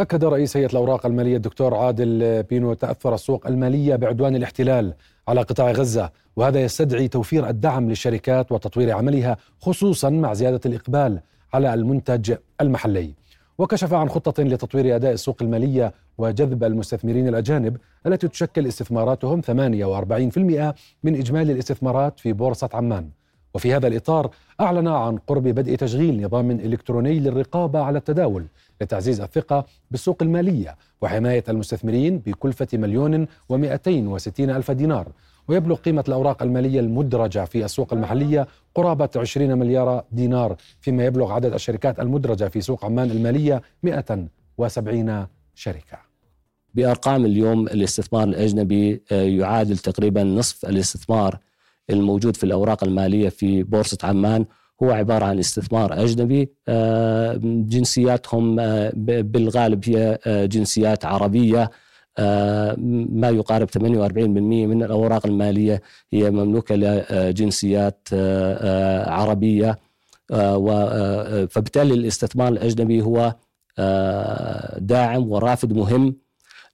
أكد 0.00 0.24
رئيس 0.24 0.56
هيئة 0.56 0.66
الأوراق 0.66 1.06
المالية 1.06 1.36
الدكتور 1.36 1.74
عادل 1.74 2.42
بينو 2.42 2.74
تأثر 2.74 3.14
السوق 3.14 3.46
المالية 3.46 3.96
بعدوان 3.96 4.36
الاحتلال 4.36 4.94
على 5.28 5.42
قطاع 5.42 5.70
غزة 5.70 6.10
وهذا 6.36 6.60
يستدعي 6.62 7.08
توفير 7.08 7.48
الدعم 7.48 7.88
للشركات 7.88 8.52
وتطوير 8.52 8.92
عملها 8.92 9.36
خصوصا 9.60 10.10
مع 10.10 10.34
زيادة 10.34 10.60
الإقبال 10.66 11.20
على 11.54 11.74
المنتج 11.74 12.34
المحلي. 12.60 13.14
وكشف 13.58 13.92
عن 13.94 14.08
خطة 14.08 14.42
لتطوير 14.42 14.96
أداء 14.96 15.12
السوق 15.12 15.36
المالية 15.42 15.92
وجذب 16.18 16.64
المستثمرين 16.64 17.28
الأجانب 17.28 17.76
التي 18.06 18.28
تشكل 18.28 18.66
استثماراتهم 18.66 19.40
48% 19.40 19.50
من 21.04 21.14
إجمالي 21.16 21.52
الاستثمارات 21.52 22.20
في 22.20 22.32
بورصة 22.32 22.68
عمان. 22.74 23.08
وفي 23.54 23.74
هذا 23.74 23.86
الإطار 23.86 24.30
أعلن 24.60 24.88
عن 24.88 25.16
قرب 25.16 25.42
بدء 25.42 25.74
تشغيل 25.74 26.22
نظام 26.22 26.50
إلكتروني 26.50 27.20
للرقابة 27.20 27.80
على 27.80 27.98
التداول 27.98 28.44
لتعزيز 28.80 29.20
الثقة 29.20 29.66
بالسوق 29.90 30.22
المالية 30.22 30.76
وحماية 31.02 31.44
المستثمرين 31.48 32.18
بكلفة 32.18 32.68
مليون 32.72 33.26
ومئتين 33.48 34.08
وستين 34.08 34.50
ألف 34.50 34.70
دينار. 34.70 35.08
ويبلغ 35.48 35.76
قيمة 35.76 36.04
الأوراق 36.08 36.42
المالية 36.42 36.80
المدرجة 36.80 37.44
في 37.44 37.64
السوق 37.64 37.92
المحلية 37.92 38.46
قرابة 38.74 39.08
20 39.16 39.58
مليار 39.58 40.04
دينار 40.12 40.56
فيما 40.80 41.04
يبلغ 41.04 41.32
عدد 41.32 41.52
الشركات 41.54 42.00
المدرجة 42.00 42.48
في 42.48 42.60
سوق 42.60 42.84
عمان 42.84 43.10
المالية 43.10 43.62
100 43.82 44.04
170 44.58 45.26
شركة. 45.54 45.98
بأرقام 46.74 47.24
اليوم 47.24 47.66
الاستثمار 47.66 48.24
الأجنبي 48.24 49.02
آه، 49.12 49.22
يعادل 49.22 49.78
تقريبا 49.78 50.24
نصف 50.24 50.66
الاستثمار 50.66 51.38
الموجود 51.90 52.36
في 52.36 52.44
الأوراق 52.44 52.84
المالية 52.84 53.28
في 53.28 53.62
بورصة 53.62 53.98
عمان 54.04 54.44
هو 54.82 54.90
عبارة 54.90 55.24
عن 55.24 55.38
استثمار 55.38 56.04
أجنبي. 56.04 56.50
آه، 56.68 57.40
جنسياتهم 57.44 58.60
آه، 58.60 58.92
بالغالب 58.96 59.88
هي 59.88 60.18
جنسيات 60.26 61.04
عربية. 61.04 61.70
ما 63.08 63.28
يقارب 63.28 63.68
48% 63.70 64.66
من 64.66 64.82
الأوراق 64.82 65.26
المالية 65.26 65.82
هي 66.12 66.30
مملوكة 66.30 66.74
لجنسيات 66.74 68.08
عربية. 69.08 69.78
فبالتالي 71.50 71.94
الاستثمار 71.94 72.48
الأجنبي 72.48 73.02
هو 73.02 73.34
داعم 74.78 75.30
ورافد 75.30 75.72
مهم 75.72 76.16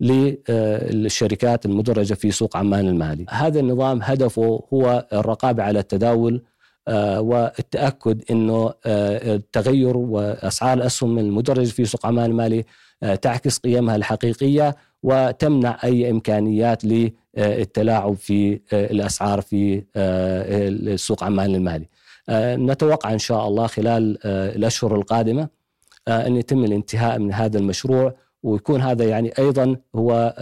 للشركات 0.01 1.67
المدرجة 1.67 2.15
في 2.15 2.31
سوق 2.31 2.57
عمان 2.57 2.89
المالي. 2.89 3.27
هذا 3.31 3.61
النظام 3.61 4.01
هدفه 4.03 4.65
هو 4.73 5.07
الرقابة 5.13 5.63
على 5.63 5.79
التداول 5.79 6.43
آه، 6.89 7.21
والتأكد 7.21 8.23
أنه 8.31 8.73
آه، 8.87 9.35
التغير 9.35 9.97
وأسعار 9.97 10.79
الأسهم 10.79 11.19
المدرجة 11.19 11.71
في 11.71 11.85
سوق 11.85 12.07
عمان 12.07 12.31
المالي 12.31 12.65
آه، 13.03 13.15
تعكس 13.15 13.59
قيمها 13.59 13.97
الحقيقية 13.97 14.77
وتمنع 15.03 15.79
أي 15.85 16.11
إمكانيات 16.11 16.85
للتلاعب 16.85 18.15
في 18.15 18.61
الأسعار 18.73 19.41
في 19.41 19.83
سوق 20.97 21.25
عمان 21.25 21.55
المالي. 21.55 21.89
نتوقع 22.57 23.13
إن 23.13 23.19
شاء 23.19 23.49
الله 23.49 23.67
خلال 23.67 24.19
الأشهر 24.27 24.95
القادمة 24.97 25.49
أن 26.09 26.37
يتم 26.37 26.65
الانتهاء 26.65 27.19
من 27.19 27.33
هذا 27.33 27.59
المشروع. 27.59 28.15
ويكون 28.43 28.81
هذا 28.81 29.05
يعني 29.05 29.33
أيضا 29.39 29.77
هو 29.95 30.35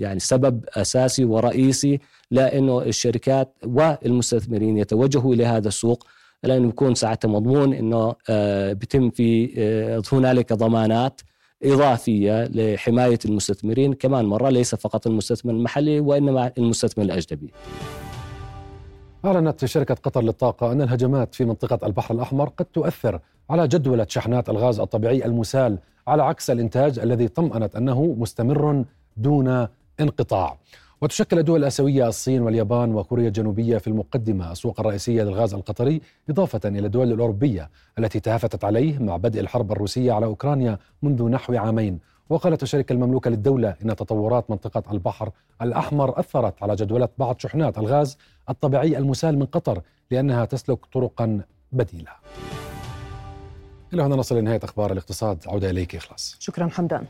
يعني 0.00 0.20
سبب 0.20 0.64
أساسي 0.68 1.24
ورئيسي 1.24 2.00
لأنه 2.30 2.82
الشركات 2.82 3.54
والمستثمرين 3.66 4.76
يتوجهوا 4.78 5.34
إلى 5.34 5.46
هذا 5.46 5.68
السوق. 5.68 6.06
لأنه 6.42 6.68
يكون 6.68 6.94
ساعتها 6.94 7.28
مضمون 7.28 7.74
إنه 7.74 8.14
بيتم 8.72 9.10
في 9.10 9.50
هنالك 10.12 10.52
ضمانات 10.52 11.20
إضافية 11.64 12.44
لحماية 12.44 13.18
المستثمرين. 13.24 13.92
كمان 13.92 14.24
مرة 14.24 14.48
ليس 14.48 14.74
فقط 14.74 15.06
المستثمر 15.06 15.52
المحلي 15.52 16.00
وإنما 16.00 16.52
المستثمر 16.58 17.04
الأجنبي. 17.04 17.52
أعلنت 19.24 19.64
شركة 19.64 19.94
قطر 19.94 20.22
للطاقة 20.22 20.72
أن 20.72 20.82
الهجمات 20.82 21.34
في 21.34 21.44
منطقة 21.44 21.86
البحر 21.86 22.14
الأحمر 22.14 22.48
قد 22.48 22.64
تؤثر 22.64 23.20
على 23.50 23.68
جدولة 23.68 24.06
شحنات 24.08 24.48
الغاز 24.48 24.80
الطبيعي 24.80 25.24
المسال 25.24 25.78
على 26.06 26.22
عكس 26.22 26.50
الإنتاج 26.50 26.98
الذي 26.98 27.28
طمأنت 27.28 27.76
أنه 27.76 28.16
مستمر 28.18 28.84
دون 29.16 29.66
انقطاع. 30.00 30.58
وتشكل 31.02 31.38
الدول 31.38 31.60
الآسيوية 31.60 32.08
الصين 32.08 32.42
واليابان 32.42 32.94
وكوريا 32.94 33.28
الجنوبية 33.28 33.78
في 33.78 33.86
المقدمة 33.86 34.52
السوق 34.52 34.80
الرئيسية 34.80 35.22
للغاز 35.22 35.54
القطري 35.54 36.00
إضافة 36.30 36.60
إلى 36.64 36.86
الدول 36.86 37.12
الأوروبية 37.12 37.70
التي 37.98 38.20
تهافتت 38.20 38.64
عليه 38.64 38.98
مع 38.98 39.16
بدء 39.16 39.40
الحرب 39.40 39.72
الروسية 39.72 40.12
على 40.12 40.26
أوكرانيا 40.26 40.78
منذ 41.02 41.28
نحو 41.28 41.54
عامين. 41.54 41.98
وقالت 42.30 42.62
الشركة 42.62 42.92
المملوكة 42.92 43.30
للدولة 43.30 43.74
إن 43.82 43.96
تطورات 43.96 44.50
منطقة 44.50 44.92
البحر 44.92 45.30
الأحمر 45.62 46.20
أثرت 46.20 46.62
على 46.62 46.76
جدولة 46.76 47.08
بعض 47.18 47.38
شحنات 47.38 47.78
الغاز 47.78 48.18
الطبيعي 48.48 48.98
المسال 48.98 49.38
من 49.38 49.46
قطر 49.46 49.80
لأنها 50.10 50.44
تسلك 50.44 50.78
طرقا 50.92 51.40
بديلة. 51.72 52.10
إلى 53.94 54.02
هنا 54.02 54.16
نصل 54.16 54.38
لنهاية 54.38 54.60
أخبار 54.64 54.92
الاقتصاد. 54.92 55.38
عودة 55.46 55.70
إليك 55.70 55.96
إخلاص. 55.96 56.36
شكرا 56.40 56.68
حمدان. 56.68 57.06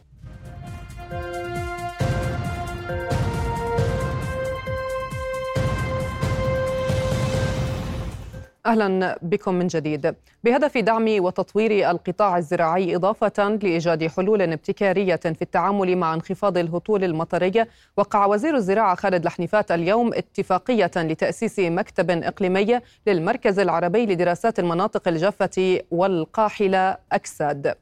أهلا 8.67 9.19
بكم 9.23 9.55
من 9.55 9.67
جديد. 9.67 10.15
بهدف 10.45 10.79
دعم 10.79 11.07
وتطوير 11.09 11.91
القطاع 11.91 12.39
الزراعي 12.39 12.97
إضافة 12.97 13.59
لإيجاد 13.63 14.07
حلول 14.07 14.43
ابتكارية 14.43 15.17
في 15.17 15.43
التعامل 15.43 15.97
مع 15.97 16.15
انخفاض 16.15 16.59
الهطول 16.59 17.05
المطري، 17.05 17.65
وقع 17.97 18.27
وزير 18.27 18.57
الزراعة 18.57 18.95
خالد 18.95 19.25
لحنيفات 19.25 19.73
اليوم 19.73 20.15
اتفاقية 20.15 20.91
لتأسيس 20.97 21.59
مكتب 21.59 22.11
إقليمي 22.11 22.81
للمركز 23.07 23.59
العربي 23.59 24.07
لدراسات 24.07 24.59
المناطق 24.59 25.09
الجافة 25.09 25.81
والقاحلة 25.91 26.97
أكساد. 27.13 27.75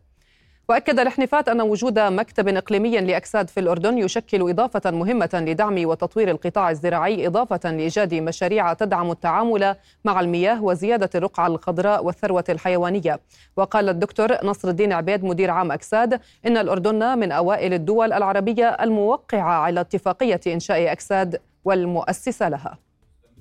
وأكد 0.68 0.98
الحنفات 0.98 1.48
أن 1.48 1.60
وجود 1.60 1.98
مكتب 1.98 2.48
إقليمي 2.48 3.00
لأكساد 3.00 3.50
في 3.50 3.60
الأردن 3.60 3.98
يشكل 3.98 4.50
إضافة 4.50 4.90
مهمة 4.90 5.30
لدعم 5.34 5.86
وتطوير 5.86 6.30
القطاع 6.30 6.70
الزراعي 6.70 7.26
إضافة 7.26 7.70
لإيجاد 7.70 8.14
مشاريع 8.14 8.72
تدعم 8.72 9.10
التعامل 9.10 9.76
مع 10.04 10.20
المياه 10.20 10.62
وزيادة 10.64 11.10
الرقعة 11.14 11.46
الخضراء 11.46 12.04
والثروة 12.04 12.44
الحيوانية. 12.48 13.20
وقال 13.56 13.88
الدكتور 13.88 14.44
نصر 14.44 14.68
الدين 14.68 14.92
عبيد 14.92 15.24
مدير 15.24 15.50
عام 15.50 15.72
أكساد 15.72 16.20
إن 16.46 16.56
الأردن 16.56 17.18
من 17.18 17.32
أوائل 17.32 17.72
الدول 17.74 18.12
العربية 18.12 18.68
الموقعة 18.68 19.52
على 19.52 19.80
اتفاقية 19.80 20.40
إنشاء 20.46 20.92
أكساد 20.92 21.40
والمؤسسة 21.64 22.48
لها. 22.48 22.78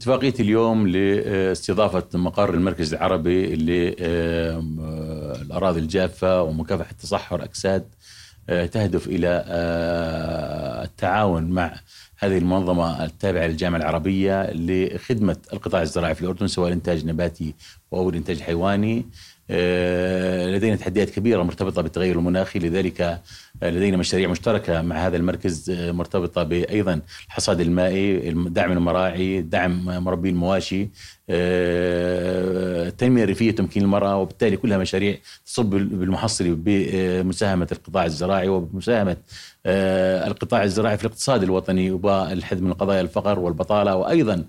اتفاقية 0.02 0.34
اليوم 0.40 0.88
لاستضافة 0.88 2.04
مقر 2.14 2.54
المركز 2.54 2.94
العربي 2.94 3.56
للأراضي 3.56 3.90
الجافة 5.80 6.42
ومكافحة 6.42 6.92
تصحر 6.92 7.44
أكساد 7.44 7.86
آه، 8.50 8.66
تهدف 8.66 9.08
إلى 9.08 9.44
آه، 9.48 10.84
التعاون 10.84 11.44
مع 11.44 11.76
هذه 12.18 12.38
المنظمة 12.38 13.06
التابعة 13.06 13.48
للجامعة 13.48 13.80
العربية 13.80 14.52
لخدمة 14.54 15.38
القطاع 15.54 15.82
الزراعي 15.82 16.16
في 16.16 16.22
الأردن 16.22 16.48
سواء 16.48 16.68
الإنتاج 16.68 17.00
النباتي 17.00 17.56
أو 17.94 18.10
الإنتاج 18.10 18.38
الحيواني 18.38 19.06
آه، 19.50 20.50
لدينا 20.50 20.76
تحديات 20.76 21.10
كبيرة 21.10 21.44
مرتبطة 21.44 21.82
بالتغير 21.82 22.20
المناخي 22.20 22.60
لذلك 22.60 23.22
لدينا 23.64 23.98
مشاريع 23.98 24.30
مشتركة 24.30 24.82
مع 24.82 25.08
هذا 25.08 25.18
المركز 25.18 25.70
آه، 25.70 25.92
مرتبطة 25.92 26.44
بأيضا 26.44 27.02
الحصاد 27.28 27.60
المائي 27.62 28.32
دعم 28.32 28.72
المراعي 28.72 29.42
دعم 29.42 29.86
مربي 29.86 30.30
المواشي 30.30 30.90
التنمية 32.90 33.24
الريفية 33.24 33.52
تمكين 33.52 33.84
المرأة 33.84 34.18
وبالتالي 34.18 34.58
كلها 34.58 34.78
مشاريع 34.78 35.18
تصب 35.46 35.66
بالمحصل 35.70 36.56
بمساهمة 36.56 37.68
القطاع 37.72 38.06
الزراعي 38.06 38.48
وبمساهمة 38.48 39.18
القطاع 39.66 40.64
الزراعي 40.64 40.98
في 40.98 41.06
الاقتصاد 41.06 41.44
الوطني 41.44 41.92
والحد 41.92 42.62
من 42.62 42.74
قضايا 42.74 43.02
الفقر 43.02 43.40
والبطالة 43.40 43.96
وأيضا 43.96 44.46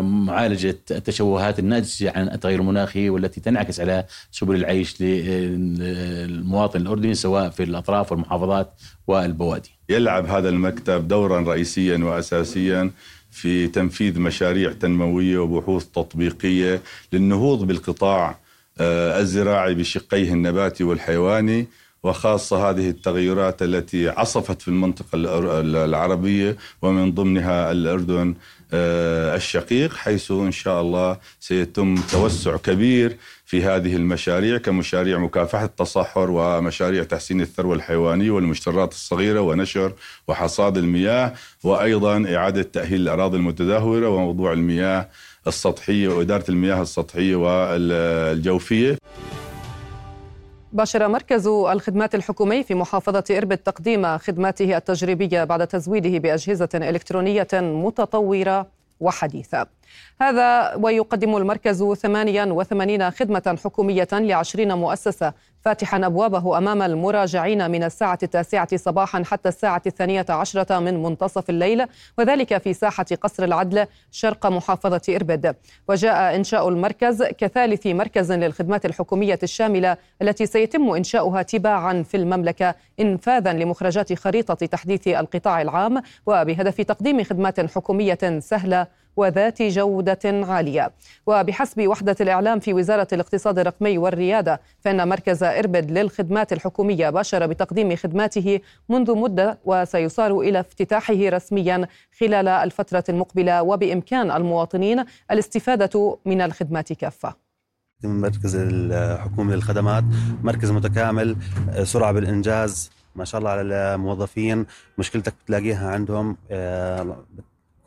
معالجة 0.00 0.78
التشوهات 0.90 1.58
الناتجة 1.58 2.12
عن 2.16 2.28
التغير 2.28 2.60
المناخي 2.60 3.10
والتي 3.10 3.40
تنعكس 3.40 3.80
على 3.80 4.04
سبل 4.30 4.54
العيش 4.54 5.02
للمواطن 5.02 6.80
الأردني 6.80 7.14
سواء 7.14 7.50
في 7.50 7.62
الأطراف 7.62 8.12
والمحافظات 8.12 8.74
والبوادي. 9.06 9.70
يلعب 9.88 10.26
هذا 10.26 10.48
المكتب 10.48 11.08
دورا 11.08 11.40
رئيسيا 11.40 11.98
وأساسيا 11.98 12.90
في 13.30 13.68
تنفيذ 13.68 14.20
مشاريع 14.20 14.72
تنموية 14.72 15.38
وبحوث 15.38 15.84
تطبيقية 15.84 16.82
للنهوض 17.12 17.66
بالقطاع 17.66 18.38
آه، 18.80 19.20
الزراعي 19.20 19.74
بشقيه 19.74 20.32
النباتي 20.32 20.84
والحيواني 20.84 21.66
وخاصة 22.02 22.70
هذه 22.70 22.88
التغيرات 22.88 23.62
التي 23.62 24.08
عصفت 24.08 24.62
في 24.62 24.68
المنطقة 24.68 25.08
العربية 25.84 26.56
ومن 26.82 27.14
ضمنها 27.14 27.72
الأردن 27.72 28.34
الشقيق 28.72 29.94
حيث 29.94 30.30
إن 30.30 30.52
شاء 30.52 30.80
الله 30.80 31.16
سيتم 31.40 31.94
توسع 32.12 32.56
كبير 32.56 33.16
في 33.46 33.64
هذه 33.64 33.96
المشاريع 33.96 34.58
كمشاريع 34.58 35.18
مكافحة 35.18 35.64
التصحر 35.64 36.30
ومشاريع 36.30 37.04
تحسين 37.04 37.40
الثروة 37.40 37.74
الحيوانية 37.74 38.30
والمشترات 38.30 38.92
الصغيرة 38.92 39.40
ونشر 39.40 39.92
وحصاد 40.28 40.76
المياه 40.76 41.34
وأيضا 41.64 42.36
إعادة 42.36 42.62
تأهيل 42.62 43.00
الأراضي 43.00 43.36
المتدهورة 43.36 44.08
وموضوع 44.08 44.52
المياه 44.52 45.08
السطحية 45.46 46.08
وإدارة 46.08 46.44
المياه 46.48 46.82
السطحية 46.82 47.36
والجوفية. 47.36 48.98
باشر 50.72 51.08
مركز 51.08 51.46
الخدمات 51.46 52.14
الحكومي 52.14 52.62
في 52.62 52.74
محافظة 52.74 53.24
إربد 53.30 53.56
تقديم 53.58 54.18
خدماته 54.18 54.76
التجريبية 54.76 55.44
بعد 55.44 55.66
تزويده 55.66 56.18
بأجهزة 56.18 56.68
إلكترونية 56.74 57.48
متطورة 57.54 58.66
وحديثة. 59.00 59.66
هذا 60.20 60.74
ويقدم 60.74 61.36
المركز 61.36 61.82
88 61.94 63.10
خدمة 63.10 63.58
حكومية 63.64 64.08
لعشرين 64.12 64.72
مؤسسة 64.72 65.32
فاتحا 65.60 66.06
أبوابه 66.06 66.58
أمام 66.58 66.82
المراجعين 66.82 67.70
من 67.70 67.82
الساعة 67.84 68.18
التاسعة 68.22 68.76
صباحا 68.76 69.22
حتى 69.24 69.48
الساعة 69.48 69.82
الثانية 69.86 70.26
عشرة 70.28 70.78
من 70.78 71.02
منتصف 71.02 71.50
الليل 71.50 71.86
وذلك 72.18 72.58
في 72.58 72.72
ساحة 72.74 73.06
قصر 73.22 73.44
العدل 73.44 73.86
شرق 74.10 74.46
محافظة 74.46 75.00
إربد. 75.08 75.56
وجاء 75.88 76.36
إنشاء 76.36 76.68
المركز 76.68 77.22
كثالث 77.22 77.86
مركز 77.86 78.32
للخدمات 78.32 78.86
الحكومية 78.86 79.38
الشاملة 79.42 79.96
التي 80.22 80.46
سيتم 80.46 80.90
إنشاؤها 80.90 81.42
تباعا 81.42 82.02
في 82.02 82.16
المملكة 82.16 82.74
إنفاذا 83.00 83.52
لمخرجات 83.52 84.12
خريطة 84.12 84.54
تحديث 84.54 85.08
القطاع 85.08 85.62
العام 85.62 86.02
وبهدف 86.26 86.80
تقديم 86.80 87.24
خدمات 87.24 87.60
حكومية 87.60 88.18
سهلة 88.38 88.86
وذات 89.20 89.62
جودة 89.62 90.18
عالية. 90.24 90.90
وبحسب 91.26 91.86
وحدة 91.86 92.16
الإعلام 92.20 92.60
في 92.60 92.74
وزارة 92.74 93.08
الاقتصاد 93.12 93.58
الرقمي 93.58 93.98
والريادة 93.98 94.60
فإن 94.80 95.08
مركز 95.08 95.42
إربد 95.42 95.90
للخدمات 95.90 96.52
الحكومية 96.52 97.10
باشر 97.10 97.46
بتقديم 97.46 97.96
خدماته 97.96 98.60
منذ 98.88 99.14
مدة 99.14 99.58
وسيصار 99.64 100.40
إلى 100.40 100.60
افتتاحه 100.60 101.14
رسميا 101.18 101.86
خلال 102.20 102.48
الفترة 102.48 103.04
المقبلة. 103.08 103.62
وبإمكان 103.62 104.30
المواطنين 104.30 105.04
الاستفادة 105.30 106.18
من 106.26 106.40
الخدمات 106.40 106.92
كافة. 106.92 107.34
مركز 108.04 108.56
الحكومي 108.56 109.54
للخدمات 109.54 110.04
مركز 110.42 110.70
متكامل 110.70 111.36
سرعة 111.82 112.12
بالإنجاز 112.12 112.90
ما 113.16 113.24
شاء 113.24 113.38
الله 113.38 113.50
على 113.50 113.60
الموظفين. 113.62 114.66
مشكلتك 114.98 115.34
بتلاقيها 115.44 115.90
عندهم 115.90 116.36
آه، 116.50 117.16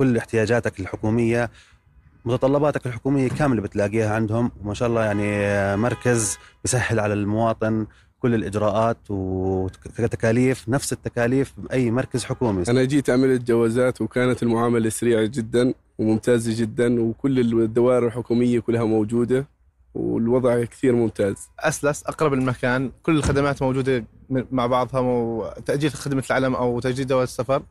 كل 0.04 0.18
احتياجاتك 0.18 0.80
الحكومية 0.80 1.51
متطلباتك 2.26 2.86
الحكومية 2.86 3.30
كاملة 3.30 3.62
بتلاقيها 3.62 4.16
عندهم 4.16 4.51
وما 4.62 4.74
شاء 4.74 4.89
الله 4.89 5.04
يعني 5.06 5.28
مركز 5.78 6.38
بيسهل 6.64 6.99
على 6.99 7.14
المواطن 7.14 7.88
كل 8.20 8.36
الإجراءات 8.36 8.97
وتكاليف 9.10 10.70
نفس 10.70 10.93
التكاليف 10.93 11.54
بأي 11.58 11.91
مركز 11.91 12.24
حكومي. 12.24 12.64
أنا 12.70 12.84
جيت 12.84 13.10
عملت 13.10 13.47
جوازات 13.47 14.01
وكانت 14.01 14.43
المعاملة 14.43 14.89
سريعة 14.89 15.26
جدا 15.26 15.74
وممتازة 15.97 16.62
جدا 16.62 17.01
وكل 17.01 17.39
الدوائر 17.64 18.08
الحكومية 18.08 18.60
كلها 18.60 18.84
موجودة 18.84 19.45
والوضع 19.93 20.64
كثير 20.64 20.93
ممتاز. 20.93 21.36
أسلس 21.60 22.04
أقرب 22.04 22.34
المكان 22.34 22.91
كل 23.04 23.18
الخدمات 23.18 23.62
موجودة 23.62 24.06
مع 24.30 24.68
بعضها 24.68 25.54
تأجيل 25.54 25.91
خدمة 25.91 26.24
العلم 26.30 26.56
أو 26.56 26.80
تجديد 26.80 27.08
جواز 27.08 27.28
السفر. 27.28 27.64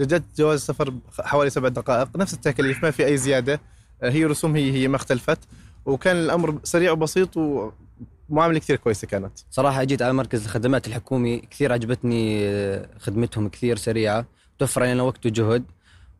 جددت 0.00 0.38
جواز 0.38 0.60
السفر 0.60 0.94
حوالي 1.20 1.50
سبع 1.50 1.68
دقائق 1.68 2.16
نفس 2.16 2.34
التكاليف 2.34 2.84
ما 2.84 2.90
في 2.90 3.06
أي 3.06 3.16
زيادة. 3.16 3.60
آه، 4.02 4.10
هي 4.10 4.24
رسوم 4.24 4.56
هي 4.56 4.72
هي 4.72 4.88
ما 4.88 4.96
اختلفت. 4.96 5.38
وكان 5.86 6.16
الأمر 6.16 6.58
سريع 6.64 6.92
وبسيط 6.92 7.36
ومعاملة 7.36 8.58
كثير 8.58 8.76
كويسة 8.76 9.06
كانت. 9.06 9.32
صراحة 9.50 9.84
جيت 9.84 10.02
على 10.02 10.12
مركز 10.12 10.44
الخدمات 10.44 10.86
الحكومي 10.86 11.38
كثير 11.38 11.72
عجبتني 11.72 12.48
آه، 12.48 12.88
خدمتهم 12.98 13.48
كثير 13.48 13.76
سريعة. 13.76 14.26
توفر 14.58 14.82
علينا 14.82 15.02
وقت 15.02 15.26
وجهد. 15.26 15.64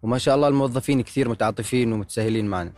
وما 0.03 0.18
شاء 0.18 0.35
الله 0.35 0.49
الموظفين 0.49 1.03
كثير 1.03 1.29
متعاطفين 1.29 1.93
ومتساهلين 1.93 2.47
معنا. 2.47 2.72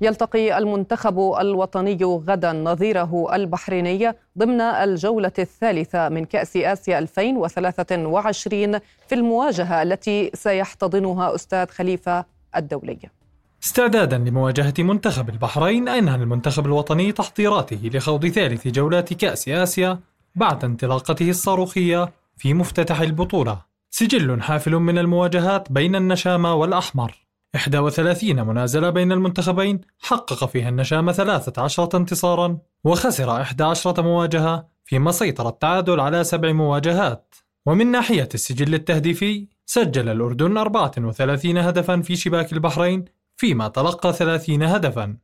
يلتقي 0.00 0.58
المنتخب 0.58 1.18
الوطني 1.40 1.98
غدا 2.04 2.52
نظيره 2.52 3.34
البحريني 3.34 4.12
ضمن 4.38 4.60
الجولة 4.60 5.32
الثالثة 5.38 6.08
من 6.08 6.24
كأس 6.24 6.56
آسيا 6.56 6.98
2023 6.98 8.78
في 9.08 9.14
المواجهة 9.14 9.82
التي 9.82 10.30
سيحتضنها 10.34 11.34
أستاذ 11.34 11.66
خليفة 11.66 12.24
الدولي. 12.56 12.98
استعدادا 13.64 14.18
لمواجهة 14.18 14.74
منتخب 14.78 15.28
البحرين 15.28 15.88
أنهى 15.88 16.14
المنتخب 16.14 16.66
الوطني 16.66 17.12
تحضيراته 17.12 17.90
لخوض 17.94 18.26
ثالث 18.26 18.68
جولات 18.68 19.12
كأس 19.12 19.48
آسيا 19.48 19.98
بعد 20.34 20.64
انطلاقته 20.64 21.30
الصاروخية 21.30 22.12
في 22.36 22.54
مفتتح 22.54 23.00
البطولة. 23.00 23.58
سجل 23.90 24.42
حافل 24.42 24.74
من 24.74 24.98
المواجهات 24.98 25.72
بين 25.72 25.96
النشامة 25.96 26.54
والأحمر. 26.54 27.25
31 27.54 28.46
منازلة 28.46 28.90
بين 28.90 29.12
المنتخبين 29.12 29.80
حقق 29.98 30.44
فيها 30.44 30.68
النشامة 30.68 31.12
13 31.12 31.88
انتصارا 31.94 32.58
وخسر 32.84 33.30
11 33.30 34.02
مواجهة 34.02 34.68
فيما 34.84 35.12
سيطر 35.12 35.48
التعادل 35.48 36.00
على 36.00 36.24
سبع 36.24 36.52
مواجهات. 36.52 37.34
ومن 37.66 37.86
ناحية 37.86 38.28
السجل 38.34 38.74
التهديفي 38.74 39.48
سجل 39.66 40.08
الأردن 40.08 40.56
34 40.56 41.58
هدفا 41.58 42.00
في 42.00 42.16
شباك 42.16 42.52
البحرين 42.52 43.04
فيما 43.36 43.68
تلقى 43.68 44.12
30 44.12 44.62
هدفا. 44.62 45.16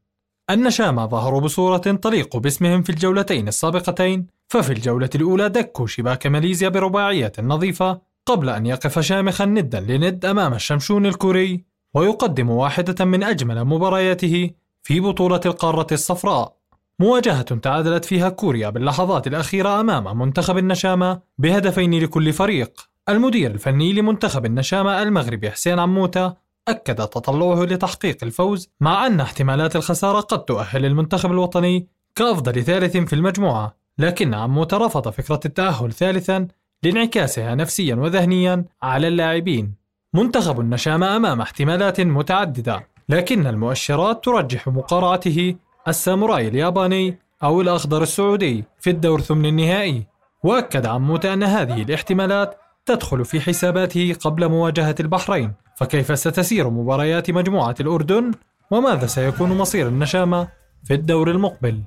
النشامة 0.51 1.07
ظهروا 1.07 1.41
بصورة 1.41 1.77
تليق 1.79 2.37
باسمهم 2.37 2.83
في 2.83 2.91
الجولتين 2.91 3.49
السابقتين 3.49 4.27
ففي 4.49 4.73
الجولة 4.73 5.11
الأولى 5.15 5.49
دكوا 5.49 5.87
شباك 5.87 6.27
ماليزيا 6.27 6.69
برباعية 6.69 7.33
نظيفة 7.39 8.01
قبل 8.27 8.49
أن 8.49 8.67
يقف 8.67 8.99
شامخا 8.99 9.45
ندا 9.45 9.81
لند 9.81 10.25
أمام 10.25 10.55
الشمشون 10.55 11.07
الكوري. 11.07 11.72
ويقدم 11.95 12.51
واحدة 12.51 13.05
من 13.05 13.23
أجمل 13.23 13.65
مبارياته 13.65 14.51
في 14.83 15.01
بطولة 15.01 15.41
القارة 15.47 15.87
الصفراء. 15.93 16.57
مواجهة 16.99 17.43
تعادلت 17.43 18.05
فيها 18.05 18.29
كوريا 18.29 18.71
باللحظات 18.71 19.27
الأخيرة 19.27 19.81
أمام 19.81 20.19
منتخب 20.19 20.59
النشامة 20.59 21.21
بهدفين 21.39 22.03
لكل 22.03 22.33
فريق. 22.33 22.89
المدير 23.09 23.51
الفني 23.51 23.93
لمنتخب 23.93 24.47
النشامة 24.47 25.03
المغربي 25.03 25.51
حسين 25.51 25.79
عموتة 25.79 26.35
أكد 26.69 26.95
تطلعه 26.95 27.65
لتحقيق 27.65 28.17
الفوز 28.23 28.71
مع 28.81 29.07
أن 29.07 29.21
احتمالات 29.21 29.77
الخسارة 29.77 30.21
قد 30.21 30.45
تؤهل 30.45 30.85
المنتخب 30.85 31.33
الوطني 31.33 31.87
كأفضل 32.15 32.63
ثالث 32.63 32.97
في 32.97 33.13
المجموعة 33.13 33.77
لكن 33.99 34.35
عموتة 34.35 34.77
رفض 34.77 35.09
فكرة 35.09 35.41
التأهل 35.45 35.93
ثالثا 35.93 36.49
لانعكاسها 36.83 37.55
نفسيا 37.55 37.95
وذهنيا 37.95 38.65
على 38.83 39.09
اللاعبين. 39.09 39.82
منتخب 40.15 40.61
النشامة 40.61 41.17
أمام 41.17 41.41
احتمالات 41.41 42.01
متعددة 42.01 42.87
لكن 43.09 43.47
المؤشرات 43.47 44.25
ترجح 44.25 44.69
مقارعته 44.69 45.55
الساموراي 45.89 46.49
الياباني 46.49 47.19
أو 47.43 47.61
الأخضر 47.61 48.03
السعودي 48.03 48.65
في 48.81 48.91
الدور 48.91 49.21
ثمن 49.21 49.47
النهائي. 49.47 50.07
وأكد 50.43 50.87
عموت 50.87 51.27
أن 51.27 51.43
هذه 51.43 51.83
الاحتمالات 51.83 52.59
تدخل 52.87 53.25
في 53.25 53.41
حساباته 53.41 54.17
قبل 54.21 54.49
مواجهة 54.49 54.95
البحرين. 55.01 55.53
فكيف 55.77 56.19
ستسير 56.19 56.71
مباريات 56.71 57.31
مجموعة 57.31 57.75
الأردن؟ 57.81 58.33
وماذا 58.71 59.07
سيكون 59.07 59.59
مصير 59.59 59.89
النشامة 59.89 60.49
في 60.85 60.95
الدور 60.95 61.31
المقبل؟ 61.31 61.81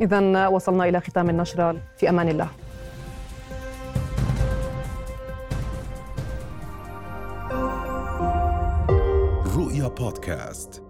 إذا 0.00 0.46
وصلنا 0.46 0.88
إلى 0.88 1.00
ختام 1.00 1.30
النشرة 1.30 1.76
في 1.96 2.08
أمان 2.08 2.28
الله. 2.28 2.48
رؤيا 9.86 9.94
بودكاست 9.94 10.85